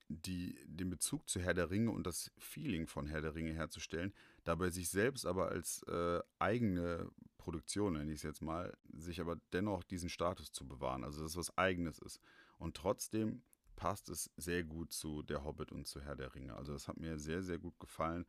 die, 0.08 0.58
den 0.64 0.88
Bezug 0.88 1.28
zu 1.28 1.40
Herr 1.40 1.52
der 1.52 1.70
Ringe 1.70 1.90
und 1.90 2.06
das 2.06 2.30
Feeling 2.38 2.86
von 2.86 3.06
Herr 3.06 3.20
der 3.20 3.34
Ringe 3.34 3.52
herzustellen, 3.52 4.14
dabei 4.44 4.70
sich 4.70 4.88
selbst 4.88 5.26
aber 5.26 5.48
als 5.48 5.82
äh, 5.82 6.20
eigene 6.38 7.10
Produktion, 7.36 7.94
nenne 7.94 8.10
ich 8.10 8.18
es 8.18 8.22
jetzt 8.22 8.40
mal, 8.40 8.74
sich 8.90 9.20
aber 9.20 9.36
dennoch 9.52 9.84
diesen 9.84 10.08
Status 10.08 10.52
zu 10.52 10.66
bewahren, 10.66 11.04
also 11.04 11.20
dass 11.20 11.32
es 11.32 11.36
was 11.36 11.58
Eigenes 11.58 11.98
ist. 11.98 12.20
Und 12.58 12.76
trotzdem 12.76 13.42
passt 13.76 14.08
es 14.08 14.30
sehr 14.36 14.64
gut 14.64 14.92
zu 14.92 15.22
Der 15.22 15.44
Hobbit 15.44 15.72
und 15.72 15.86
zu 15.86 16.00
Herr 16.00 16.16
der 16.16 16.34
Ringe. 16.34 16.54
Also 16.56 16.72
das 16.72 16.88
hat 16.88 16.98
mir 16.98 17.18
sehr, 17.18 17.42
sehr 17.42 17.58
gut 17.58 17.78
gefallen 17.78 18.26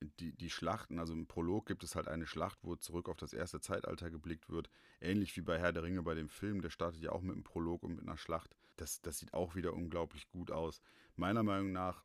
die, 0.00 0.32
die 0.32 0.50
Schlachten, 0.50 0.98
also 0.98 1.12
im 1.12 1.26
Prolog 1.26 1.66
gibt 1.66 1.82
es 1.82 1.94
halt 1.94 2.08
eine 2.08 2.26
Schlacht, 2.26 2.58
wo 2.62 2.76
zurück 2.76 3.08
auf 3.08 3.16
das 3.16 3.32
erste 3.32 3.60
Zeitalter 3.60 4.10
geblickt 4.10 4.48
wird. 4.48 4.70
Ähnlich 5.00 5.36
wie 5.36 5.40
bei 5.40 5.58
Herr 5.58 5.72
der 5.72 5.82
Ringe 5.82 6.02
bei 6.02 6.14
dem 6.14 6.28
Film, 6.28 6.62
der 6.62 6.70
startet 6.70 7.02
ja 7.02 7.10
auch 7.10 7.22
mit 7.22 7.34
einem 7.34 7.44
Prolog 7.44 7.82
und 7.82 7.96
mit 7.96 8.02
einer 8.02 8.16
Schlacht. 8.16 8.56
Das, 8.76 9.00
das 9.00 9.18
sieht 9.18 9.34
auch 9.34 9.54
wieder 9.54 9.72
unglaublich 9.74 10.28
gut 10.28 10.50
aus. 10.50 10.80
Meiner 11.16 11.42
Meinung 11.42 11.72
nach 11.72 12.04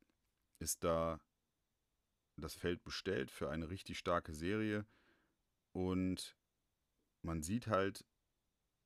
ist 0.60 0.84
da 0.84 1.20
das 2.36 2.56
Feld 2.56 2.84
bestellt 2.84 3.30
für 3.30 3.50
eine 3.50 3.70
richtig 3.70 4.00
starke 4.00 4.34
Serie. 4.34 4.86
Und 5.72 6.36
man 7.22 7.44
sieht 7.44 7.68
halt 7.68 8.06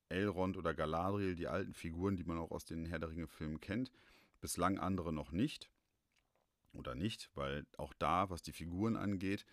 Elrond 0.09 0.57
oder 0.57 0.73
Galadriel, 0.73 1.35
die 1.35 1.47
alten 1.47 1.73
Figuren, 1.73 2.17
die 2.17 2.23
man 2.23 2.37
auch 2.37 2.51
aus 2.51 2.65
den 2.65 2.85
Herr 2.85 2.99
der 2.99 3.09
Ringe-Filmen 3.09 3.61
kennt. 3.61 3.91
Bislang 4.41 4.79
andere 4.79 5.13
noch 5.13 5.31
nicht 5.31 5.69
oder 6.77 6.95
nicht, 6.95 7.29
weil 7.35 7.65
auch 7.77 7.93
da, 7.93 8.29
was 8.29 8.41
die 8.41 8.53
Figuren 8.53 8.95
angeht, 8.95 9.45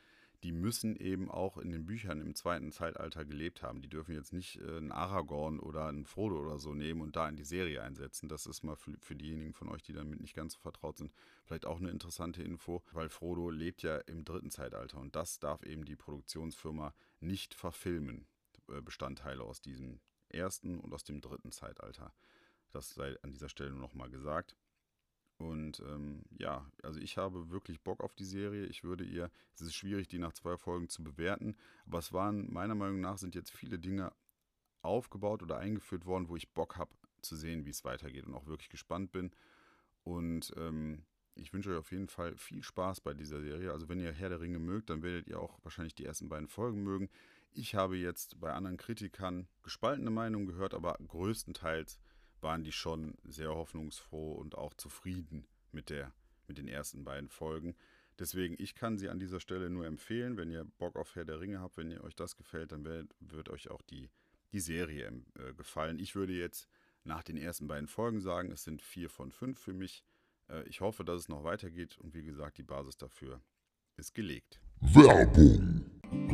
die 0.43 0.53
müssen 0.53 0.95
eben 0.97 1.31
auch 1.31 1.57
in 1.57 1.71
den 1.71 1.87
Büchern 1.87 2.21
im 2.21 2.35
zweiten 2.35 2.71
Zeitalter 2.71 3.25
gelebt 3.25 3.63
haben. 3.63 3.81
Die 3.81 3.89
dürfen 3.89 4.15
jetzt 4.15 4.35
nicht 4.35 4.61
äh, 4.61 4.77
einen 4.77 4.93
Aragorn 4.93 5.59
oder 5.59 5.87
einen 5.87 6.05
Frodo 6.05 6.39
oder 6.39 6.59
so 6.59 6.75
nehmen 6.75 7.01
und 7.01 7.17
da 7.17 7.27
in 7.29 7.37
die 7.37 7.45
Serie 7.45 7.83
einsetzen. 7.83 8.29
Das 8.29 8.45
ist 8.45 8.63
mal 8.63 8.77
für, 8.77 8.93
für 9.01 9.17
diejenigen 9.17 9.55
von 9.55 9.71
euch, 9.71 9.83
die 9.83 9.95
damit 9.95 10.21
nicht 10.21 10.35
ganz 10.35 10.53
so 10.53 10.59
vertraut 10.61 10.99
sind, 10.99 11.15
vielleicht 11.45 11.65
auch 11.65 11.79
eine 11.79 11.91
interessante 11.91 12.43
Info, 12.43 12.83
weil 12.93 13.09
Frodo 13.09 13.49
lebt 13.49 13.83
ja 13.83 13.97
im 13.97 14.27
dritten 14.27 14.51
Zeitalter 14.51 14.99
und 14.99 15.17
das 15.17 15.39
darf 15.39 15.63
eben 15.63 15.87
die 15.87 15.97
Produktionsfirma 15.97 16.93
nicht 17.21 17.55
verfilmen. 17.55 18.27
Äh, 18.69 18.81
Bestandteile 18.81 19.43
aus 19.43 19.61
diesem 19.61 20.01
ersten 20.29 20.79
und 20.79 20.93
aus 20.93 21.05
dem 21.05 21.21
dritten 21.21 21.53
Zeitalter. 21.53 22.13
Das 22.71 22.91
sei 22.91 23.17
an 23.23 23.31
dieser 23.31 23.49
Stelle 23.49 23.73
nochmal 23.73 24.11
gesagt. 24.11 24.57
Und 25.39 25.81
ähm, 25.81 26.23
ja, 26.39 26.65
also 26.83 27.01
ich 27.01 27.17
habe 27.17 27.51
wirklich 27.51 27.81
Bock 27.81 28.03
auf 28.03 28.15
die 28.15 28.25
Serie. 28.25 28.67
Ich 28.67 28.85
würde 28.85 29.05
ihr, 29.05 29.31
es 29.55 29.63
ist 29.63 29.75
schwierig, 29.75 30.09
die 30.09 30.19
nach 30.19 30.33
zwei 30.33 30.57
Folgen 30.57 30.89
zu 30.89 31.03
bewerten, 31.03 31.57
aber 31.87 31.99
es 31.99 32.13
waren, 32.13 32.53
meiner 32.53 32.75
Meinung 32.75 33.01
nach, 33.01 33.19
sind 33.19 33.35
jetzt 33.35 33.51
viele 33.51 33.79
Dinge 33.79 34.13
aufgebaut 34.83 35.43
oder 35.43 35.59
eingeführt 35.59 36.07
worden, 36.07 36.29
wo 36.29 36.37
ich 36.37 36.53
Bock 36.53 36.77
habe 36.77 36.93
zu 37.23 37.37
sehen, 37.37 37.65
wie 37.65 37.71
es 37.71 37.85
weitergeht 37.85 38.27
und 38.27 38.35
auch 38.35 38.47
wirklich 38.47 38.69
gespannt 38.69 39.13
bin. 39.13 39.33
Und 40.05 40.53
ähm, 40.57 41.05
ich 41.35 41.53
wünsche 41.53 41.71
euch 41.71 41.79
auf 41.79 41.91
jeden 41.91 42.09
Fall 42.09 42.37
viel 42.37 42.63
Spaß 42.63 43.01
bei 43.01 43.15
dieser 43.15 43.41
Serie. 43.41 43.73
Also 43.73 43.89
wenn 43.89 43.99
ihr 43.99 44.13
Herr 44.13 44.29
der 44.29 44.41
Ringe 44.41 44.59
mögt, 44.59 44.91
dann 44.91 45.03
werdet 45.03 45.27
ihr 45.27 45.41
auch 45.41 45.59
wahrscheinlich 45.65 45.95
die 45.95 46.05
ersten 46.05 46.29
beiden 46.29 46.49
Folgen 46.49 46.83
mögen. 46.83 47.09
Ich 47.51 47.75
habe 47.75 47.97
jetzt 47.97 48.41
bei 48.41 48.53
anderen 48.53 48.77
Kritikern 48.77 49.49
gespaltene 49.63 50.11
Meinungen 50.11 50.47
gehört, 50.47 50.75
aber 50.75 50.99
größtenteils 51.07 51.99
waren 52.45 52.63
die 52.63 52.71
schon 52.71 53.15
sehr 53.25 53.53
hoffnungsfroh 53.53 54.35
und 54.35 54.57
auch 54.57 54.75
zufrieden 54.75 55.49
mit, 55.73 55.91
der, 55.91 56.13
mit 56.47 56.59
den 56.59 56.69
ersten 56.69 57.03
beiden 57.03 57.29
Folgen. 57.29 57.75
Deswegen, 58.21 58.55
ich 58.59 58.77
kann 58.77 58.97
sie 58.97 59.09
an 59.09 59.19
dieser 59.19 59.41
Stelle 59.41 59.71
nur 59.71 59.87
empfehlen. 59.87 60.37
Wenn 60.37 60.51
ihr 60.51 60.65
Bock 60.79 60.95
auf 60.95 61.17
Herr 61.17 61.25
der 61.25 61.41
Ringe 61.41 61.61
habt, 61.61 61.77
wenn 61.77 61.91
ihr 61.91 62.05
euch 62.05 62.15
das 62.15 62.37
gefällt, 62.37 62.71
dann 62.71 62.85
wird, 62.85 63.09
wird 63.19 63.49
euch 63.49 63.71
auch 63.71 63.83
die, 63.83 64.09
die 64.53 64.61
Serie 64.61 65.09
äh, 65.37 65.53
gefallen. 65.55 65.99
Ich 65.99 66.15
würde 66.15 66.33
jetzt 66.33 66.69
nach 67.03 67.25
den 67.25 67.37
ersten 67.37 67.67
beiden 67.67 67.89
Folgen 67.89 68.21
sagen, 68.21 68.53
es 68.53 68.63
sind 68.63 68.83
vier 68.83 69.11
von 69.11 69.33
fünf 69.33 69.59
für 69.59 69.73
mich. 69.73 70.05
Äh, 70.49 70.63
ich 70.69 70.81
hoffe, 70.81 71.05
dass 71.05 71.23
es 71.23 71.29
noch 71.29 71.43
weitergeht 71.43 71.99
und 71.99 72.15
wie 72.15 72.23
gesagt, 72.23 72.59
die 72.59 72.63
Basis 72.63 72.97
dafür 72.97 73.41
ist 73.97 74.15
gelegt. 74.15 74.61
Werbung. 74.81 75.85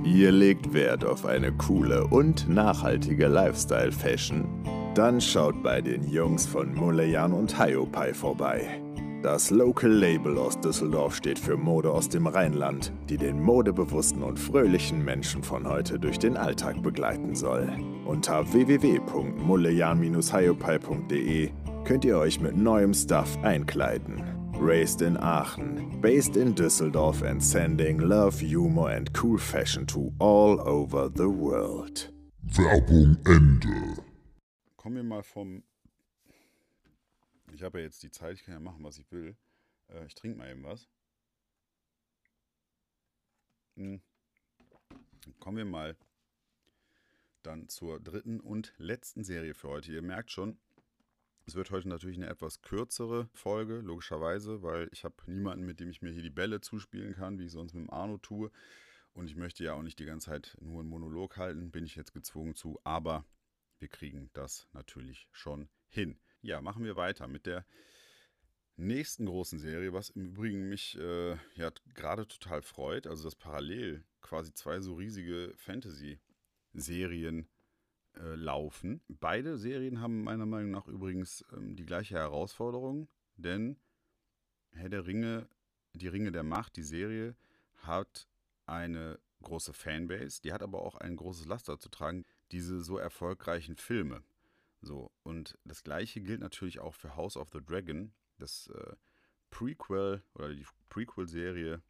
Ihr 0.05 0.33
legt 0.33 0.73
Wert 0.75 1.05
auf 1.05 1.25
eine 1.25 1.57
coole 1.57 2.05
und 2.09 2.49
nachhaltige 2.49 3.29
Lifestyle-Fashion. 3.29 4.80
Dann 4.95 5.21
schaut 5.21 5.63
bei 5.63 5.81
den 5.81 6.11
Jungs 6.11 6.47
von 6.47 6.75
Mulejan 6.75 7.33
und 7.33 7.63
Hiopai 7.63 8.13
vorbei. 8.13 8.83
Das 9.23 9.51
Local 9.51 9.91
Label 9.91 10.37
aus 10.39 10.59
Düsseldorf 10.59 11.15
steht 11.15 11.39
für 11.39 11.57
Mode 11.57 11.93
aus 11.93 12.09
dem 12.09 12.27
Rheinland, 12.27 12.93
die 13.09 13.17
den 13.17 13.41
modebewussten 13.41 14.25
und 14.25 14.37
fröhlichen 14.39 15.05
Menschen 15.05 15.45
von 15.45 15.69
heute 15.69 15.97
durch 15.99 16.19
den 16.19 16.37
Alltag 16.37 16.83
begleiten 16.83 17.37
soll. 17.37 17.71
Unter 18.05 18.53
www.mullejan-hiopai.de 18.53 21.51
könnt 21.85 22.05
ihr 22.05 22.19
euch 22.19 22.41
mit 22.41 22.57
neuem 22.57 22.93
Stuff 22.93 23.39
einkleiden. 23.43 24.25
Raised 24.59 25.03
in 25.03 25.17
Aachen, 25.19 26.01
based 26.01 26.37
in 26.37 26.53
Düsseldorf 26.55 27.23
and 27.23 27.41
sending 27.43 28.01
love, 28.01 28.41
humor 28.41 28.91
and 28.91 29.13
cool 29.15 29.39
fashion 29.39 29.87
to 29.87 30.13
all 30.19 30.59
over 30.61 31.11
the 31.15 31.29
world. 31.29 32.13
Werbung 32.43 33.17
Ende. 33.27 34.10
Kommen 34.81 34.97
wir 34.97 35.03
mal 35.03 35.23
vom. 35.23 35.63
Ich 37.53 37.63
habe 37.63 37.81
ja 37.81 37.85
jetzt 37.85 38.03
die 38.03 38.11
Zeit, 38.11 38.37
ich 38.37 38.45
kann 38.45 38.55
ja 38.55 38.61
machen, 38.61 38.83
was 38.83 38.97
ich 38.97 39.13
will. 39.13 39.37
Äh, 39.91 40.07
ich 40.07 40.15
trinke 40.15 40.39
mal 40.39 40.51
eben 40.51 40.65
was. 40.65 40.89
Hm. 43.77 44.01
Kommen 45.39 45.59
wir 45.59 45.67
mal 45.67 45.99
dann 47.43 47.69
zur 47.69 48.01
dritten 48.01 48.41
und 48.41 48.73
letzten 48.79 49.23
Serie 49.23 49.53
für 49.53 49.69
heute. 49.69 49.93
Ihr 49.93 50.01
merkt 50.01 50.31
schon, 50.31 50.59
es 51.45 51.57
wird 51.57 51.71
heute 51.73 51.91
natürlich 51.91 52.17
eine 52.17 52.31
etwas 52.31 52.63
kürzere 52.63 53.29
Folge, 53.35 53.81
logischerweise, 53.81 54.63
weil 54.63 54.89
ich 54.93 55.05
habe 55.05 55.17
niemanden, 55.27 55.67
mit 55.67 55.81
dem 55.81 55.91
ich 55.91 56.01
mir 56.01 56.11
hier 56.11 56.23
die 56.23 56.31
Bälle 56.31 56.63
zuspielen 56.63 57.13
kann, 57.13 57.39
wie 57.39 57.45
ich 57.45 57.53
sonst 57.53 57.75
mit 57.75 57.83
dem 57.83 57.93
Arno 57.93 58.17
tue. 58.17 58.51
Und 59.13 59.29
ich 59.29 59.37
möchte 59.37 59.63
ja 59.63 59.75
auch 59.75 59.83
nicht 59.83 59.99
die 59.99 60.07
ganze 60.07 60.31
Zeit 60.31 60.57
nur 60.59 60.81
einen 60.81 60.89
Monolog 60.89 61.37
halten, 61.37 61.71
bin 61.71 61.85
ich 61.85 61.97
jetzt 61.97 62.15
gezwungen 62.15 62.55
zu. 62.55 62.81
Aber 62.83 63.27
wir 63.81 63.89
kriegen 63.89 64.31
das 64.33 64.69
natürlich 64.73 65.29
schon 65.33 65.69
hin. 65.89 66.19
Ja, 66.43 66.61
machen 66.61 66.85
wir 66.85 66.97
weiter 66.97 67.27
mit 67.29 67.47
der 67.47 67.67
nächsten 68.77 69.27
großen 69.27 69.59
Serie, 69.59 69.93
was 69.93 70.11
im 70.11 70.27
Übrigen 70.27 70.69
mich 70.69 70.97
äh, 70.99 71.33
ja 71.55 71.71
gerade 71.95 72.27
total 72.27 72.63
freut. 72.63 73.07
Also, 73.07 73.25
dass 73.25 73.35
parallel 73.35 74.05
quasi 74.21 74.55
zwei 74.55 74.81
so 74.81 74.95
riesige 74.95 75.53
Fantasy-Serien 75.57 77.49
äh, 78.17 78.35
laufen. 78.35 79.03
Beide 79.09 79.59
Serien 79.59 80.01
haben 80.01 80.23
meiner 80.23 80.47
Meinung 80.47 80.71
nach 80.71 80.89
übrigens 80.89 81.45
ähm, 81.53 81.77
die 81.77 81.87
gleiche 81.87 82.15
Herausforderung, 82.15 83.09
denn 83.37 83.77
Herr 84.73 84.89
der 84.89 85.07
Ringe, 85.07 85.49
die 85.95 86.09
Ringe 86.09 86.33
der 86.33 86.43
Macht, 86.43 86.77
die 86.77 86.83
Serie, 86.83 87.35
hat 87.77 88.29
eine 88.67 89.19
große 89.43 89.73
Fanbase, 89.73 90.41
die 90.43 90.53
hat 90.53 90.63
aber 90.63 90.83
auch 90.83 90.97
ein 90.97 91.17
großes 91.17 91.47
Laster 91.47 91.79
zu 91.79 91.89
tragen, 91.89 92.25
diese 92.53 92.81
so 92.81 92.99
erfolgreichen 92.99 93.77
Filme. 93.77 94.23
So, 94.83 95.11
und 95.23 95.59
das 95.65 95.83
gleiche 95.83 96.21
gilt 96.21 96.41
natürlich 96.41 96.81
auch 96.81 96.95
für 96.95 97.17
House 97.17 97.37
of 97.37 97.51
the 97.53 97.61
Dragon, 97.65 98.13
das 98.39 98.69
äh, 98.69 98.95
Prequel 99.51 100.23
oder 100.35 100.55
die 100.55 100.67
Prequel-Serie 100.89 101.83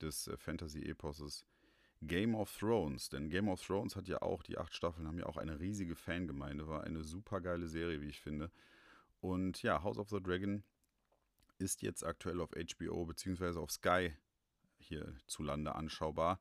des 0.00 0.28
äh, 0.28 0.36
Fantasy-Eposes 0.36 1.44
Game 2.02 2.34
of 2.34 2.56
Thrones, 2.56 3.10
denn 3.10 3.30
Game 3.30 3.48
of 3.48 3.64
Thrones 3.64 3.94
hat 3.94 4.08
ja 4.08 4.22
auch, 4.22 4.42
die 4.42 4.58
acht 4.58 4.74
Staffeln 4.74 5.06
haben 5.06 5.18
ja 5.18 5.26
auch 5.26 5.36
eine 5.36 5.60
riesige 5.60 5.94
Fangemeinde, 5.94 6.66
war 6.66 6.82
eine 6.82 7.04
super 7.04 7.40
geile 7.40 7.68
Serie, 7.68 8.00
wie 8.00 8.08
ich 8.08 8.20
finde. 8.20 8.50
Und 9.20 9.62
ja, 9.62 9.84
House 9.84 9.98
of 9.98 10.08
the 10.08 10.20
Dragon 10.20 10.64
ist 11.58 11.82
jetzt 11.82 12.04
aktuell 12.04 12.40
auf 12.40 12.50
HBO 12.50 13.04
bzw. 13.04 13.58
auf 13.58 13.70
Sky 13.70 14.12
hierzulande 14.78 15.76
anschaubar 15.76 16.40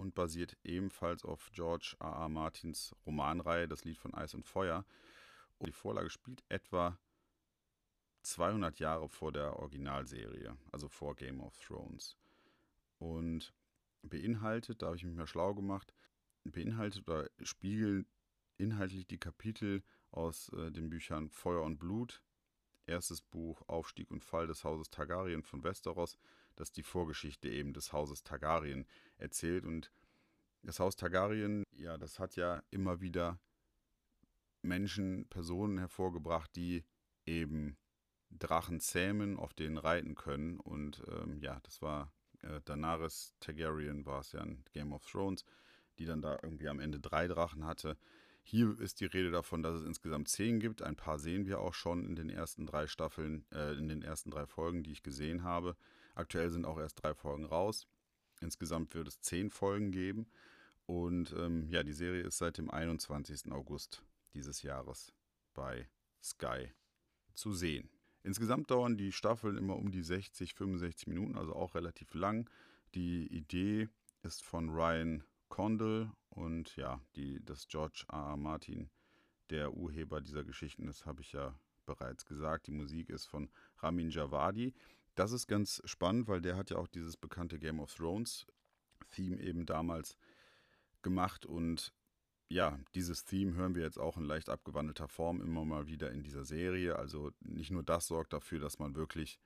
und 0.00 0.14
basiert 0.14 0.56
ebenfalls 0.64 1.24
auf 1.24 1.50
George 1.52 1.94
R. 2.00 2.06
R. 2.06 2.28
Martins 2.28 2.94
Romanreihe 3.06 3.68
Das 3.68 3.84
Lied 3.84 3.98
von 3.98 4.14
Eis 4.14 4.34
und 4.34 4.46
Feuer. 4.46 4.84
Und 5.58 5.68
die 5.68 5.72
Vorlage 5.72 6.10
spielt 6.10 6.42
etwa 6.48 6.98
200 8.22 8.80
Jahre 8.80 9.08
vor 9.08 9.30
der 9.30 9.56
Originalserie, 9.58 10.56
also 10.72 10.88
vor 10.88 11.14
Game 11.14 11.40
of 11.40 11.58
Thrones. 11.58 12.16
Und 12.98 13.52
beinhaltet, 14.02 14.82
da 14.82 14.86
habe 14.86 14.96
ich 14.96 15.04
mich 15.04 15.14
mal 15.14 15.26
schlau 15.26 15.54
gemacht, 15.54 15.94
beinhaltet 16.44 17.06
oder 17.06 17.28
spiegeln 17.42 18.06
inhaltlich 18.56 19.06
die 19.06 19.18
Kapitel 19.18 19.82
aus 20.10 20.48
äh, 20.50 20.70
den 20.70 20.88
Büchern 20.90 21.28
Feuer 21.30 21.62
und 21.62 21.78
Blut, 21.78 22.22
erstes 22.86 23.20
Buch 23.20 23.62
Aufstieg 23.68 24.10
und 24.10 24.24
Fall 24.24 24.46
des 24.46 24.64
Hauses 24.64 24.90
Targaryen 24.90 25.42
von 25.42 25.62
Westeros, 25.62 26.18
das 26.60 26.72
die 26.72 26.82
Vorgeschichte 26.82 27.48
eben 27.48 27.72
des 27.72 27.92
Hauses 27.92 28.22
Targaryen 28.22 28.86
erzählt. 29.16 29.64
Und 29.64 29.90
das 30.62 30.78
Haus 30.78 30.96
Targaryen, 30.96 31.64
ja, 31.72 31.96
das 31.98 32.18
hat 32.18 32.36
ja 32.36 32.62
immer 32.70 33.00
wieder 33.00 33.40
Menschen, 34.62 35.26
Personen 35.28 35.78
hervorgebracht, 35.78 36.54
die 36.54 36.84
eben 37.24 37.78
Drachen 38.30 38.80
zähmen, 38.80 39.38
auf 39.38 39.54
denen 39.54 39.78
reiten 39.78 40.14
können. 40.14 40.60
Und 40.60 41.02
ähm, 41.08 41.38
ja, 41.40 41.60
das 41.62 41.80
war 41.82 42.12
äh, 42.42 42.60
Daenerys 42.64 43.34
Targaryen, 43.40 44.06
war 44.06 44.20
es 44.20 44.32
ja 44.32 44.42
in 44.42 44.62
Game 44.72 44.92
of 44.92 45.04
Thrones, 45.10 45.44
die 45.98 46.04
dann 46.04 46.22
da 46.22 46.38
irgendwie 46.42 46.68
am 46.68 46.80
Ende 46.80 47.00
drei 47.00 47.26
Drachen 47.26 47.64
hatte. 47.64 47.96
Hier 48.42 48.78
ist 48.80 49.00
die 49.00 49.06
Rede 49.06 49.30
davon, 49.30 49.62
dass 49.62 49.76
es 49.76 49.84
insgesamt 49.84 50.28
zehn 50.28 50.60
gibt. 50.60 50.82
Ein 50.82 50.96
paar 50.96 51.18
sehen 51.18 51.46
wir 51.46 51.60
auch 51.60 51.74
schon 51.74 52.04
in 52.04 52.16
den 52.16 52.30
ersten 52.30 52.66
drei 52.66 52.86
Staffeln, 52.86 53.44
äh, 53.52 53.74
in 53.74 53.88
den 53.88 54.02
ersten 54.02 54.30
drei 54.30 54.46
Folgen, 54.46 54.82
die 54.82 54.92
ich 54.92 55.02
gesehen 55.02 55.42
habe. 55.42 55.76
Aktuell 56.20 56.50
sind 56.50 56.66
auch 56.66 56.78
erst 56.78 57.02
drei 57.02 57.14
Folgen 57.14 57.46
raus. 57.46 57.88
Insgesamt 58.42 58.94
wird 58.94 59.08
es 59.08 59.20
zehn 59.22 59.50
Folgen 59.50 59.90
geben. 59.90 60.30
Und 60.84 61.32
ähm, 61.32 61.66
ja, 61.70 61.82
die 61.82 61.94
Serie 61.94 62.22
ist 62.22 62.36
seit 62.36 62.58
dem 62.58 62.70
21. 62.70 63.50
August 63.50 64.02
dieses 64.34 64.62
Jahres 64.62 65.14
bei 65.54 65.88
Sky 66.22 66.72
zu 67.32 67.54
sehen. 67.54 67.88
Insgesamt 68.22 68.70
dauern 68.70 68.98
die 68.98 69.12
Staffeln 69.12 69.56
immer 69.56 69.76
um 69.76 69.90
die 69.90 70.02
60, 70.02 70.52
65 70.54 71.06
Minuten, 71.06 71.38
also 71.38 71.54
auch 71.54 71.74
relativ 71.74 72.12
lang. 72.12 72.50
Die 72.94 73.26
Idee 73.28 73.88
ist 74.22 74.42
von 74.42 74.68
Ryan 74.68 75.24
Condell 75.48 76.10
und 76.28 76.76
ja, 76.76 77.00
die, 77.16 77.42
dass 77.42 77.66
George 77.66 78.04
R. 78.12 78.32
R. 78.32 78.36
Martin 78.36 78.90
der 79.48 79.72
Urheber 79.72 80.20
dieser 80.20 80.44
Geschichten 80.44 80.86
ist, 80.86 81.06
habe 81.06 81.22
ich 81.22 81.32
ja 81.32 81.58
bereits 81.86 82.26
gesagt. 82.26 82.66
Die 82.66 82.72
Musik 82.72 83.08
ist 83.08 83.24
von 83.24 83.50
Ramin 83.78 84.10
Javadi. 84.10 84.74
Das 85.20 85.32
ist 85.32 85.48
ganz 85.48 85.82
spannend, 85.84 86.28
weil 86.28 86.40
der 86.40 86.56
hat 86.56 86.70
ja 86.70 86.78
auch 86.78 86.88
dieses 86.88 87.18
bekannte 87.18 87.58
Game 87.58 87.78
of 87.78 87.94
Thrones 87.94 88.46
Theme 89.10 89.38
eben 89.38 89.66
damals 89.66 90.16
gemacht 91.02 91.44
und 91.44 91.92
ja, 92.48 92.80
dieses 92.94 93.26
Theme 93.26 93.52
hören 93.52 93.74
wir 93.74 93.82
jetzt 93.82 93.98
auch 93.98 94.16
in 94.16 94.24
leicht 94.24 94.48
abgewandelter 94.48 95.08
Form 95.08 95.42
immer 95.42 95.66
mal 95.66 95.86
wieder 95.86 96.10
in 96.10 96.22
dieser 96.22 96.46
Serie. 96.46 96.96
Also 96.96 97.32
nicht 97.40 97.70
nur 97.70 97.82
das 97.82 98.06
sorgt 98.06 98.32
dafür, 98.32 98.60
dass 98.60 98.78
man 98.78 98.94
wirklich 98.94 99.38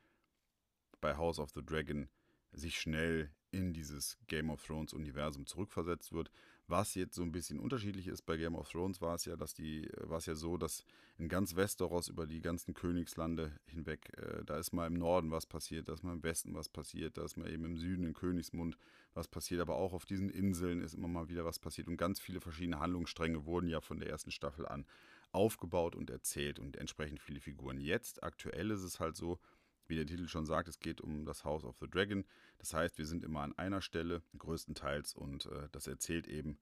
bei 1.00 1.16
House 1.16 1.40
of 1.40 1.50
the 1.50 1.66
Dragon 1.66 2.08
sich 2.52 2.78
schnell 2.78 3.32
in 3.54 3.72
dieses 3.72 4.18
Game 4.26 4.50
of 4.50 4.64
Thrones 4.64 4.92
Universum 4.92 5.46
zurückversetzt 5.46 6.12
wird, 6.12 6.30
was 6.66 6.94
jetzt 6.94 7.14
so 7.14 7.22
ein 7.22 7.32
bisschen 7.32 7.60
unterschiedlich 7.60 8.08
ist 8.08 8.22
bei 8.22 8.36
Game 8.36 8.54
of 8.54 8.70
Thrones, 8.70 9.00
war 9.00 9.14
es 9.14 9.26
ja, 9.26 9.36
dass 9.36 9.54
die, 9.54 9.88
war 10.00 10.18
es 10.18 10.26
ja 10.26 10.34
so, 10.34 10.56
dass 10.56 10.84
in 11.18 11.28
ganz 11.28 11.56
Westeros 11.56 12.08
über 12.08 12.26
die 12.26 12.40
ganzen 12.40 12.74
Königslande 12.74 13.52
hinweg, 13.66 14.12
äh, 14.16 14.44
da 14.44 14.58
ist 14.58 14.72
mal 14.72 14.86
im 14.86 14.94
Norden 14.94 15.30
was 15.30 15.46
passiert, 15.46 15.88
da 15.88 15.94
ist 15.94 16.02
mal 16.02 16.14
im 16.14 16.22
Westen 16.22 16.54
was 16.54 16.68
passiert, 16.68 17.18
da 17.18 17.24
ist 17.24 17.36
mal 17.36 17.50
eben 17.50 17.64
im 17.64 17.76
Süden 17.76 18.04
in 18.04 18.14
Königsmund 18.14 18.78
was 19.12 19.28
passiert, 19.28 19.60
aber 19.60 19.76
auch 19.76 19.92
auf 19.92 20.06
diesen 20.06 20.30
Inseln 20.30 20.80
ist 20.80 20.94
immer 20.94 21.08
mal 21.08 21.28
wieder 21.28 21.44
was 21.44 21.58
passiert 21.58 21.86
und 21.86 21.96
ganz 21.96 22.18
viele 22.18 22.40
verschiedene 22.40 22.80
Handlungsstränge 22.80 23.44
wurden 23.44 23.68
ja 23.68 23.80
von 23.80 24.00
der 24.00 24.08
ersten 24.08 24.30
Staffel 24.30 24.66
an 24.66 24.86
aufgebaut 25.32 25.96
und 25.96 26.10
erzählt 26.10 26.58
und 26.58 26.76
entsprechend 26.76 27.20
viele 27.20 27.40
Figuren. 27.40 27.80
Jetzt, 27.80 28.22
aktuell 28.22 28.70
ist 28.70 28.82
es 28.82 29.00
halt 29.00 29.16
so, 29.16 29.38
wie 29.86 29.96
der 29.96 30.06
Titel 30.06 30.28
schon 30.28 30.46
sagt, 30.46 30.68
es 30.68 30.78
geht 30.78 31.00
um 31.00 31.24
das 31.24 31.44
House 31.44 31.64
of 31.64 31.76
the 31.80 31.88
Dragon. 31.88 32.24
Das 32.58 32.72
heißt, 32.72 32.98
wir 32.98 33.06
sind 33.06 33.24
immer 33.24 33.40
an 33.40 33.56
einer 33.58 33.82
Stelle, 33.82 34.22
größtenteils, 34.38 35.14
und 35.14 35.46
äh, 35.46 35.68
das 35.72 35.86
erzählt 35.86 36.26
eben 36.26 36.58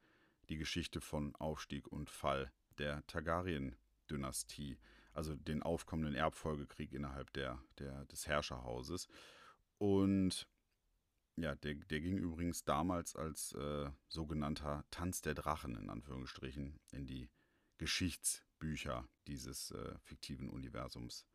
die 0.48 0.56
Geschichte 0.56 1.00
von 1.00 1.34
Aufstieg 1.36 1.86
und 1.88 2.10
Fall 2.10 2.52
der 2.78 3.06
Targaryen-Dynastie, 3.06 4.78
also 5.12 5.34
den 5.34 5.62
aufkommenden 5.62 6.14
Erbfolgekrieg 6.14 6.92
innerhalb 6.92 7.32
der, 7.32 7.62
der, 7.78 8.04
des 8.06 8.26
Herrscherhauses. 8.26 9.08
Und 9.78 10.48
ja, 11.36 11.54
der, 11.54 11.74
der 11.74 12.00
ging 12.00 12.18
übrigens 12.18 12.64
damals 12.64 13.16
als 13.16 13.52
äh, 13.52 13.90
sogenannter 14.08 14.84
Tanz 14.90 15.22
der 15.22 15.34
Drachen 15.34 15.76
in 15.76 15.88
Anführungsstrichen 15.88 16.78
in 16.92 17.06
die 17.06 17.30
Geschichtsbücher 17.78 19.08
dieses 19.26 19.70
äh, 19.70 19.94
fiktiven 20.02 20.50
Universums 20.50 21.26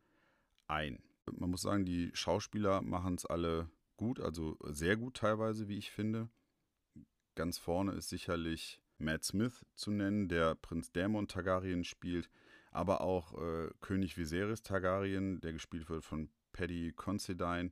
ein. 0.66 1.02
Man 1.36 1.50
muss 1.50 1.62
sagen, 1.62 1.84
die 1.84 2.10
Schauspieler 2.14 2.82
machen 2.82 3.14
es 3.14 3.26
alle 3.26 3.70
gut, 3.96 4.20
also 4.20 4.56
sehr 4.64 4.96
gut 4.96 5.16
teilweise, 5.16 5.68
wie 5.68 5.78
ich 5.78 5.90
finde. 5.90 6.28
Ganz 7.34 7.58
vorne 7.58 7.92
ist 7.92 8.08
sicherlich 8.08 8.82
Matt 8.98 9.24
Smith 9.24 9.64
zu 9.74 9.90
nennen, 9.90 10.28
der 10.28 10.54
Prinz 10.56 10.92
Daemon 10.92 11.28
Targaryen 11.28 11.84
spielt, 11.84 12.28
aber 12.70 13.00
auch 13.00 13.40
äh, 13.40 13.70
König 13.80 14.16
Viserys 14.16 14.62
Targaryen, 14.62 15.40
der 15.40 15.52
gespielt 15.52 15.88
wird 15.88 16.04
von 16.04 16.30
Paddy 16.52 16.92
Considine, 16.92 17.70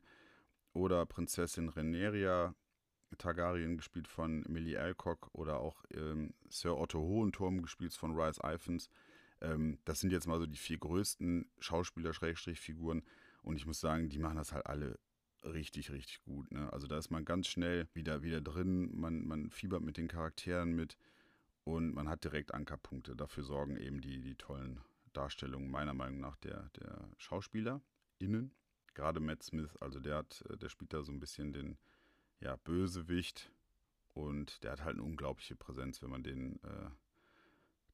oder 0.72 1.06
Prinzessin 1.06 1.70
Rhaenyra 1.70 2.54
Targaryen, 3.18 3.76
gespielt 3.76 4.08
von 4.08 4.44
Millie 4.48 4.78
Alcock, 4.78 5.30
oder 5.32 5.58
auch 5.58 5.84
ähm, 5.94 6.34
Sir 6.48 6.76
Otto 6.76 7.00
Hohenturm, 7.00 7.62
gespielt 7.62 7.94
von 7.94 8.14
Rice 8.14 8.40
Iphans. 8.44 8.90
Ähm, 9.40 9.78
das 9.84 10.00
sind 10.00 10.12
jetzt 10.12 10.26
mal 10.26 10.38
so 10.38 10.46
die 10.46 10.56
vier 10.56 10.78
größten 10.78 11.50
Schauspieler-Figuren. 11.58 13.02
Und 13.46 13.54
ich 13.54 13.64
muss 13.64 13.80
sagen, 13.80 14.08
die 14.08 14.18
machen 14.18 14.38
das 14.38 14.52
halt 14.52 14.66
alle 14.66 14.98
richtig, 15.44 15.92
richtig 15.92 16.20
gut. 16.22 16.50
Ne? 16.50 16.72
Also 16.72 16.88
da 16.88 16.98
ist 16.98 17.10
man 17.10 17.24
ganz 17.24 17.46
schnell 17.46 17.86
wieder, 17.94 18.22
wieder 18.22 18.40
drin, 18.40 18.90
man, 18.92 19.24
man 19.24 19.50
fiebert 19.50 19.82
mit 19.82 19.96
den 19.96 20.08
Charakteren 20.08 20.74
mit 20.74 20.98
und 21.62 21.94
man 21.94 22.08
hat 22.08 22.24
direkt 22.24 22.52
Ankerpunkte. 22.52 23.14
Dafür 23.14 23.44
sorgen 23.44 23.76
eben 23.76 24.00
die, 24.00 24.20
die 24.20 24.34
tollen 24.34 24.80
Darstellungen 25.12 25.70
meiner 25.70 25.94
Meinung 25.94 26.18
nach 26.18 26.34
der, 26.38 26.68
der 26.80 27.08
SchauspielerInnen. 27.18 28.52
Gerade 28.94 29.20
Matt 29.20 29.44
Smith, 29.44 29.76
also 29.76 30.00
der 30.00 30.16
hat, 30.16 30.42
der 30.60 30.68
spielt 30.68 30.92
da 30.92 31.04
so 31.04 31.12
ein 31.12 31.20
bisschen 31.20 31.52
den 31.52 31.78
ja, 32.40 32.56
Bösewicht 32.56 33.52
und 34.12 34.64
der 34.64 34.72
hat 34.72 34.82
halt 34.82 34.96
eine 34.96 35.04
unglaubliche 35.04 35.54
Präsenz, 35.54 36.02
wenn 36.02 36.10
man 36.10 36.24
den 36.24 36.56
äh, 36.64 36.90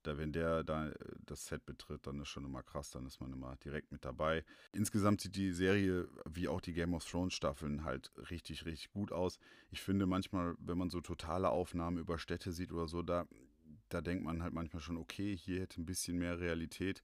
da, 0.03 0.19
wenn 0.19 0.33
der 0.33 0.65
da 0.65 0.89
äh, 0.89 0.95
das 1.27 1.47
Set 1.47 1.65
betritt, 1.67 2.07
dann 2.07 2.21
ist 2.21 2.29
schon 2.29 2.45
immer 2.45 2.63
krass, 2.63 2.91
dann 2.91 3.07
ist 3.07 3.21
man 3.21 3.33
immer 3.33 3.57
direkt 3.57 3.93
mit 3.93 4.05
dabei. 4.05 4.45
Insgesamt 4.73 5.21
sieht 5.21 5.37
die 5.37 5.53
Serie, 5.53 6.09
wie 6.29 6.49
auch 6.49 6.61
die 6.61 6.73
Game 6.73 6.95
of 6.95 7.05
Thrones 7.05 7.35
Staffeln, 7.35 7.85
halt 7.85 8.13
richtig, 8.31 8.67
richtig 8.67 8.91
gut 8.91 9.13
aus. 9.13 9.39
Ich 9.71 9.81
finde 9.81 10.07
manchmal, 10.07 10.55
wenn 10.59 10.79
man 10.79 10.91
so 10.91 11.01
totale 11.01 11.51
Aufnahmen 11.51 11.99
über 11.99 12.19
Städte 12.19 12.53
sieht 12.53 12.73
oder 12.73 12.89
so, 12.89 13.03
da, 13.03 13.27
da 13.89 14.01
denkt 14.01 14.25
man 14.25 14.43
halt 14.43 14.55
manchmal 14.55 14.83
schon, 14.83 14.97
okay, 14.97 15.37
hier 15.37 15.61
hätte 15.61 15.81
ein 15.81 15.87
bisschen 15.87 16.19
mehr 16.19 16.41
Realität 16.41 17.03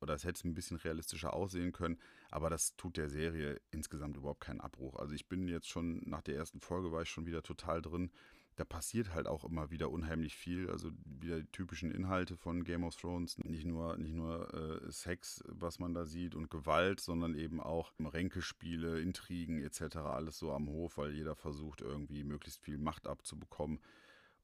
oder 0.00 0.14
es 0.14 0.24
hätte 0.24 0.46
ein 0.46 0.54
bisschen 0.54 0.76
realistischer 0.76 1.32
aussehen 1.32 1.72
können, 1.72 1.98
aber 2.30 2.50
das 2.50 2.76
tut 2.76 2.96
der 2.96 3.08
Serie 3.08 3.60
insgesamt 3.70 4.16
überhaupt 4.16 4.40
keinen 4.40 4.60
Abbruch. 4.60 4.96
Also 4.96 5.14
ich 5.14 5.28
bin 5.28 5.48
jetzt 5.48 5.68
schon 5.68 6.02
nach 6.04 6.22
der 6.22 6.36
ersten 6.36 6.60
Folge 6.60 6.92
war 6.92 7.02
ich 7.02 7.08
schon 7.08 7.26
wieder 7.26 7.42
total 7.42 7.80
drin 7.80 8.10
da 8.56 8.64
passiert 8.64 9.12
halt 9.12 9.26
auch 9.26 9.44
immer 9.44 9.70
wieder 9.70 9.90
unheimlich 9.90 10.36
viel. 10.36 10.70
Also 10.70 10.90
wieder 11.04 11.40
die 11.40 11.50
typischen 11.50 11.90
Inhalte 11.90 12.36
von 12.36 12.64
Game 12.64 12.84
of 12.84 12.96
Thrones. 12.96 13.38
Nicht 13.38 13.64
nur, 13.64 13.96
nicht 13.96 14.14
nur 14.14 14.52
äh, 14.54 14.92
Sex, 14.92 15.42
was 15.48 15.78
man 15.78 15.94
da 15.94 16.04
sieht 16.04 16.34
und 16.34 16.50
Gewalt, 16.50 17.00
sondern 17.00 17.34
eben 17.34 17.60
auch 17.60 17.92
Ränkespiele, 17.98 19.00
Intrigen 19.00 19.60
etc. 19.60 19.96
Alles 19.96 20.38
so 20.38 20.52
am 20.52 20.68
Hof, 20.68 20.98
weil 20.98 21.12
jeder 21.12 21.34
versucht 21.34 21.80
irgendwie 21.80 22.22
möglichst 22.22 22.60
viel 22.60 22.78
Macht 22.78 23.06
abzubekommen. 23.06 23.80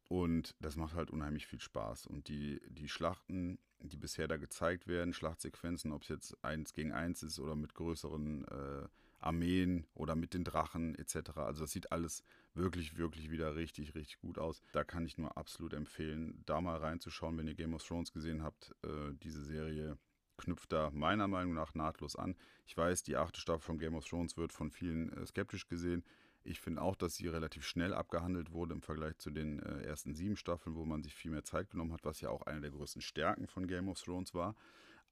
Und 0.09 0.57
das 0.59 0.75
macht 0.75 0.95
halt 0.95 1.13
unheimlich 1.13 1.47
viel 1.47 1.61
Spaß. 1.61 2.07
Und 2.07 2.27
die, 2.27 2.61
die 2.69 2.89
Schlachten, 2.89 3.61
die 3.79 3.97
bisher 3.97 4.27
da 4.27 4.39
gezeigt 4.39 4.89
werden, 4.89 5.15
Schlachtsequenzen, 5.15 5.93
ob 5.93 6.03
es 6.03 6.09
jetzt 6.09 6.45
eins 6.45 6.73
gegen 6.73 6.93
eins 6.93 7.23
ist 7.23 7.39
oder 7.39 7.55
mit 7.55 7.75
größeren 7.75 8.45
äh, 8.49 8.89
Armeen 9.21 9.87
oder 9.95 10.17
mit 10.17 10.35
den 10.35 10.43
Drachen 10.43 10.97
etc. 10.97 11.31
Also 11.37 11.63
das 11.63 11.71
sieht 11.71 11.93
alles 11.93 12.25
wirklich, 12.55 12.97
wirklich 12.97 13.31
wieder 13.31 13.57
richtig, 13.57 13.95
richtig 13.95 14.19
gut 14.21 14.39
aus. 14.39 14.63
Da 14.73 14.85
kann 14.85 15.07
ich 15.07 15.19
nur 15.19 15.37
absolut 15.37 15.73
empfehlen, 15.73 16.43
da 16.47 16.61
mal 16.61 16.79
reinzuschauen, 16.79 17.37
wenn 17.39 17.47
ihr 17.47 17.55
Game 17.55 17.75
of 17.75 17.85
Thrones 17.85 18.13
gesehen 18.13 18.43
habt. 18.43 18.75
Äh, 18.83 19.15
diese 19.23 19.43
Serie 19.43 19.99
knüpft 20.37 20.73
da 20.73 20.91
meiner 20.91 21.29
Meinung 21.29 21.55
nach 21.55 21.75
nahtlos 21.75 22.17
an. 22.17 22.37
Ich 22.67 22.77
weiß, 22.77 23.03
die 23.03 23.17
achte 23.17 23.41
Staffel 23.41 23.61
von 23.61 23.79
Game 23.79 23.95
of 23.95 24.07
Thrones 24.07 24.37
wird 24.37 24.53
von 24.53 24.71
vielen 24.71 25.13
äh, 25.13 25.27
skeptisch 25.27 25.69
gesehen. 25.69 26.05
Ich 26.43 26.61
finde 26.61 26.81
auch, 26.81 26.97
dass 26.97 27.17
sie 27.17 27.29
relativ 27.29 27.67
schnell 27.67 27.93
abgehandelt 27.93 28.51
wurde 28.51 28.75
im 28.75 28.81
Vergleich 28.81 29.19
zu 29.19 29.31
den 29.31 29.61
äh, 29.61 29.83
ersten 29.83 30.15
sieben 30.15 30.37
Staffeln, 30.37 30.75
wo 30.75 30.87
man 30.87 31.03
sich 31.03 31.15
viel 31.15 31.31
mehr 31.31 31.45
Zeit 31.45 31.71
genommen 31.71 31.93
hat, 31.93 32.05
was 32.05 32.21
ja 32.21 32.31
auch 32.31 32.43
eine 32.43 32.63
der 32.63 32.71
größten 32.71 33.03
Stärken 33.03 33.47
von 33.47 33.67
Game 33.67 33.89
of 33.89 34.01
Thrones 34.01 34.33
war. 34.35 34.57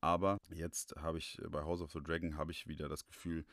Aber 0.01 0.38
jetzt 0.48 0.94
habe 0.96 1.18
ich 1.18 1.40
bei 1.51 1.62
House 1.62 1.83
of 1.83 1.92
the 1.92 2.03
Dragon 2.03 2.37
habe 2.37 2.53
ich 2.53 2.66
wieder 2.66 2.88
das 2.88 3.05
Gefühl, 3.05 3.44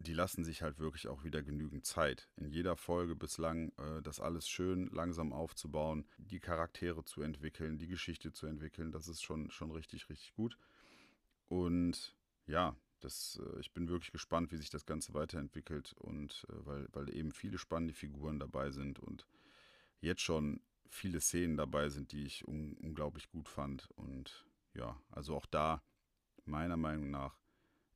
die 0.00 0.12
lassen 0.12 0.44
sich 0.44 0.62
halt 0.62 0.78
wirklich 0.78 1.08
auch 1.08 1.24
wieder 1.24 1.42
genügend 1.42 1.84
Zeit. 1.84 2.28
In 2.36 2.48
jeder 2.50 2.76
Folge 2.76 3.16
bislang 3.16 3.72
äh, 3.78 4.00
das 4.02 4.20
alles 4.20 4.48
schön 4.48 4.88
langsam 4.92 5.32
aufzubauen, 5.32 6.06
die 6.18 6.40
Charaktere 6.40 7.04
zu 7.04 7.22
entwickeln, 7.22 7.78
die 7.78 7.88
Geschichte 7.88 8.32
zu 8.32 8.46
entwickeln, 8.46 8.92
das 8.92 9.08
ist 9.08 9.22
schon, 9.22 9.50
schon 9.50 9.70
richtig, 9.72 10.08
richtig 10.08 10.34
gut. 10.34 10.56
Und 11.48 12.14
ja, 12.46 12.76
das, 13.00 13.40
äh, 13.42 13.60
ich 13.60 13.72
bin 13.72 13.88
wirklich 13.88 14.12
gespannt, 14.12 14.52
wie 14.52 14.56
sich 14.56 14.70
das 14.70 14.86
Ganze 14.86 15.14
weiterentwickelt 15.14 15.94
und 15.94 16.46
äh, 16.48 16.66
weil, 16.66 16.88
weil 16.92 17.14
eben 17.14 17.32
viele 17.32 17.58
spannende 17.58 17.94
Figuren 17.94 18.38
dabei 18.38 18.70
sind 18.70 19.00
und 19.00 19.26
jetzt 20.00 20.22
schon 20.22 20.60
viele 20.90 21.20
Szenen 21.20 21.56
dabei 21.56 21.88
sind, 21.88 22.12
die 22.12 22.24
ich 22.24 22.46
un 22.46 22.76
unglaublich 22.80 23.28
gut 23.30 23.48
fand. 23.48 23.90
Und 23.96 24.46
ja, 24.74 25.00
also 25.10 25.34
auch 25.36 25.46
da, 25.46 25.82
meiner 26.44 26.76
Meinung 26.76 27.10
nach, 27.10 27.36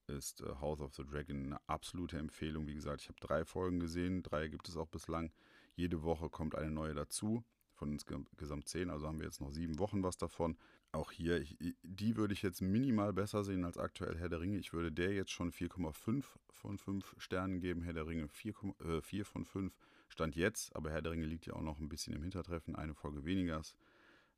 ist 0.07 0.41
äh, 0.41 0.55
House 0.61 0.81
of 0.81 0.95
the 0.95 1.05
Dragon 1.05 1.47
eine 1.47 1.69
absolute 1.69 2.19
Empfehlung. 2.19 2.67
Wie 2.67 2.75
gesagt, 2.75 3.03
ich 3.03 3.09
habe 3.09 3.21
drei 3.21 3.45
Folgen 3.45 3.81
gesehen, 3.81 4.23
drei 4.23 4.49
gibt 4.49 4.69
es 4.69 4.77
auch 4.77 4.89
bislang. 4.89 5.33
Jede 5.75 6.03
Woche 6.03 6.29
kommt 6.29 6.55
eine 6.55 6.71
neue 6.71 6.95
dazu, 6.95 7.45
von 7.73 7.93
insgesamt 7.93 8.69
zehn, 8.69 8.91
also 8.91 9.07
haben 9.07 9.19
wir 9.19 9.25
jetzt 9.25 9.41
noch 9.41 9.51
sieben 9.51 9.79
Wochen 9.79 10.03
was 10.03 10.19
davon. 10.19 10.57
Auch 10.93 11.11
hier, 11.11 11.41
ich, 11.41 11.57
die 11.83 12.17
würde 12.17 12.35
ich 12.35 12.43
jetzt 12.43 12.61
minimal 12.61 13.13
besser 13.13 13.45
sehen 13.45 13.65
als 13.65 13.79
aktuell 13.79 14.19
Herr 14.19 14.29
der 14.29 14.41
Ringe. 14.41 14.59
Ich 14.59 14.75
würde 14.75 14.93
der 14.93 15.13
jetzt 15.13 15.31
schon 15.31 15.51
4,5 15.51 16.25
von 16.51 16.79
5 16.79 17.17
Sternen 17.19 17.61
geben. 17.61 17.83
Herr 17.83 17.95
der 17.95 18.07
Ringe 18.07 18.29
4, 18.29 18.55
äh, 18.85 19.01
4 19.01 19.25
von 19.25 19.45
5 19.47 19.75
Stand 20.09 20.37
jetzt, 20.37 20.77
aber 20.77 20.91
Herr 20.91 21.01
der 21.01 21.13
Ringe 21.13 21.25
liegt 21.25 21.47
ja 21.47 21.55
auch 21.55 21.63
noch 21.63 21.79
ein 21.79 21.89
bisschen 21.89 22.13
im 22.13 22.23
Hintertreffen. 22.23 22.77
Eine 22.77 22.95
Folge 22.95 23.25
weniger 23.25 23.59
ist 23.61 23.75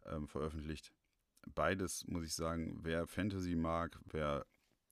ähm, 0.06 0.28
veröffentlicht. 0.28 0.92
Beides, 1.54 2.06
muss 2.06 2.24
ich 2.24 2.34
sagen, 2.34 2.78
wer 2.82 3.06
Fantasy 3.08 3.56
mag, 3.56 3.98
wer 4.04 4.46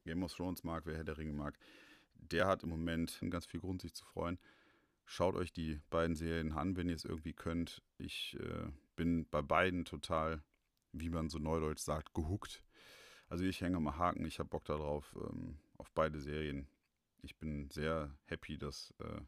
Game 0.05 0.23
of 0.23 0.35
Thrones 0.35 0.65
mag, 0.65 0.87
wer 0.87 0.97
Herr 0.97 1.05
der 1.05 1.19
Ringe 1.19 1.33
mag, 1.33 1.59
der 2.15 2.47
hat 2.47 2.63
im 2.63 2.69
Moment 2.69 3.19
ganz 3.31 3.47
viel 3.47 3.61
Grund, 3.61 3.83
sich 3.83 3.95
zu 3.95 4.05
freuen. 4.05 4.39
Schaut 5.05 5.35
euch 5.35 5.53
die 5.53 5.81
beiden 5.91 6.17
Serien 6.17 6.53
an, 6.53 6.77
wenn 6.77 6.89
ihr 6.89 6.95
es 6.95 7.05
irgendwie 7.05 7.33
könnt. 7.33 7.83
Ich 7.99 8.37
äh, 8.41 8.71
bin 8.97 9.29
bei 9.29 9.43
beiden 9.43 9.85
total, 9.85 10.43
wie 10.93 11.11
man 11.11 11.29
so 11.29 11.39
neudeutsch 11.39 11.81
sagt, 11.81 12.15
gehuckt. 12.15 12.63
Also 13.29 13.45
ich 13.45 13.61
hänge 13.61 13.81
mal 13.81 13.97
Haken, 13.97 14.25
ich 14.25 14.39
habe 14.39 14.49
Bock 14.49 14.65
darauf, 14.65 15.17
ähm, 15.17 15.59
auf 15.79 15.91
beide 15.91 16.21
Serien. 16.21 16.67
Ich 17.23 17.37
bin 17.37 17.71
sehr 17.71 18.15
happy, 18.27 18.59
dass, 18.59 18.95
äh, 19.01 19.21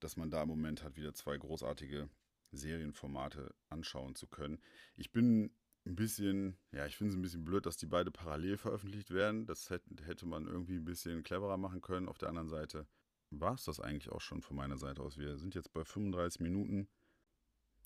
dass 0.00 0.16
man 0.16 0.30
da 0.30 0.42
im 0.42 0.48
Moment 0.48 0.82
hat, 0.82 0.96
wieder 0.96 1.14
zwei 1.14 1.36
großartige 1.36 2.08
Serienformate 2.52 3.54
anschauen 3.68 4.14
zu 4.14 4.26
können. 4.26 4.60
Ich 4.96 5.12
bin 5.12 5.50
ein 5.86 5.96
bisschen, 5.96 6.56
ja, 6.72 6.86
ich 6.86 6.96
finde 6.96 7.12
es 7.12 7.18
ein 7.18 7.22
bisschen 7.22 7.44
blöd, 7.44 7.66
dass 7.66 7.76
die 7.76 7.86
beide 7.86 8.10
parallel 8.10 8.56
veröffentlicht 8.56 9.10
werden. 9.10 9.46
Das 9.46 9.68
hätte 9.70 10.26
man 10.26 10.46
irgendwie 10.46 10.76
ein 10.76 10.84
bisschen 10.84 11.22
cleverer 11.22 11.56
machen 11.56 11.82
können. 11.82 12.08
Auf 12.08 12.18
der 12.18 12.30
anderen 12.30 12.48
Seite 12.48 12.86
war 13.30 13.54
es 13.54 13.64
das 13.64 13.80
eigentlich 13.80 14.10
auch 14.10 14.20
schon 14.20 14.42
von 14.42 14.56
meiner 14.56 14.78
Seite 14.78 15.02
aus. 15.02 15.18
Wir 15.18 15.36
sind 15.36 15.54
jetzt 15.54 15.72
bei 15.72 15.84
35 15.84 16.40
Minuten. 16.40 16.88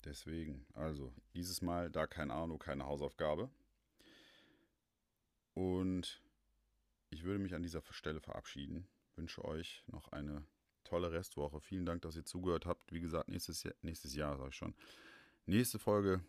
Deswegen, 0.05 0.65
also 0.73 1.13
dieses 1.33 1.61
Mal 1.61 1.89
da 1.89 2.07
kein 2.07 2.31
Arno, 2.31 2.57
keine 2.57 2.85
Hausaufgabe. 2.85 3.49
Und 5.53 6.21
ich 7.09 7.23
würde 7.23 7.39
mich 7.39 7.53
an 7.53 7.63
dieser 7.63 7.81
Stelle 7.89 8.21
verabschieden. 8.21 8.87
Wünsche 9.15 9.43
euch 9.43 9.83
noch 9.87 10.09
eine 10.13 10.45
tolle 10.85 11.11
Restwoche. 11.11 11.59
Vielen 11.59 11.85
Dank, 11.85 12.01
dass 12.03 12.15
ihr 12.15 12.23
zugehört 12.23 12.65
habt. 12.65 12.93
Wie 12.93 13.01
gesagt, 13.01 13.27
nächstes 13.27 13.63
Jahr, 13.63 13.73
nächstes 13.81 14.15
Jahr 14.15 14.37
sage 14.37 14.49
ich 14.49 14.55
schon. 14.55 14.73
Nächste 15.45 15.79
Folge 15.79 16.23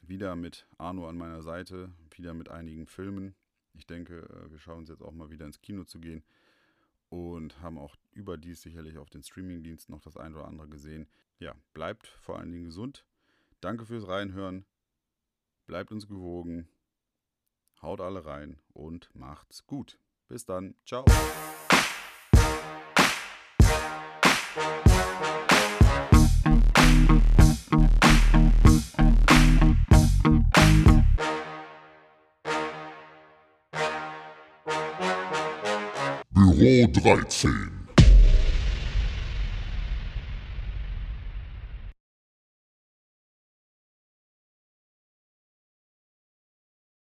wieder 0.00 0.36
mit 0.36 0.66
Arno 0.78 1.08
an 1.08 1.16
meiner 1.16 1.42
Seite, 1.42 1.92
wieder 2.10 2.34
mit 2.34 2.48
einigen 2.48 2.86
Filmen. 2.86 3.34
Ich 3.74 3.86
denke, 3.86 4.28
äh, 4.28 4.50
wir 4.50 4.58
schauen 4.58 4.78
uns 4.78 4.88
jetzt 4.88 5.02
auch 5.02 5.12
mal 5.12 5.30
wieder 5.30 5.46
ins 5.46 5.60
Kino 5.60 5.84
zu 5.84 6.00
gehen 6.00 6.22
und 7.08 7.60
haben 7.60 7.78
auch 7.78 7.96
überdies 8.12 8.62
sicherlich 8.62 8.98
auf 8.98 9.10
den 9.10 9.22
Streamingdiensten 9.22 9.94
noch 9.94 10.00
das 10.00 10.16
ein 10.16 10.34
oder 10.34 10.46
andere 10.46 10.68
gesehen. 10.68 11.08
Ja, 11.38 11.54
bleibt 11.74 12.06
vor 12.06 12.38
allen 12.38 12.52
Dingen 12.52 12.64
gesund. 12.64 13.04
Danke 13.60 13.84
fürs 13.84 14.08
Reinhören. 14.08 14.64
Bleibt 15.66 15.92
uns 15.92 16.08
gewogen. 16.08 16.68
Haut 17.82 18.00
alle 18.00 18.24
rein 18.24 18.58
und 18.72 19.14
macht's 19.14 19.66
gut. 19.66 19.98
Bis 20.28 20.44
dann. 20.44 20.74
Ciao. 20.84 21.04
Büro 36.60 37.10
13 37.10 37.46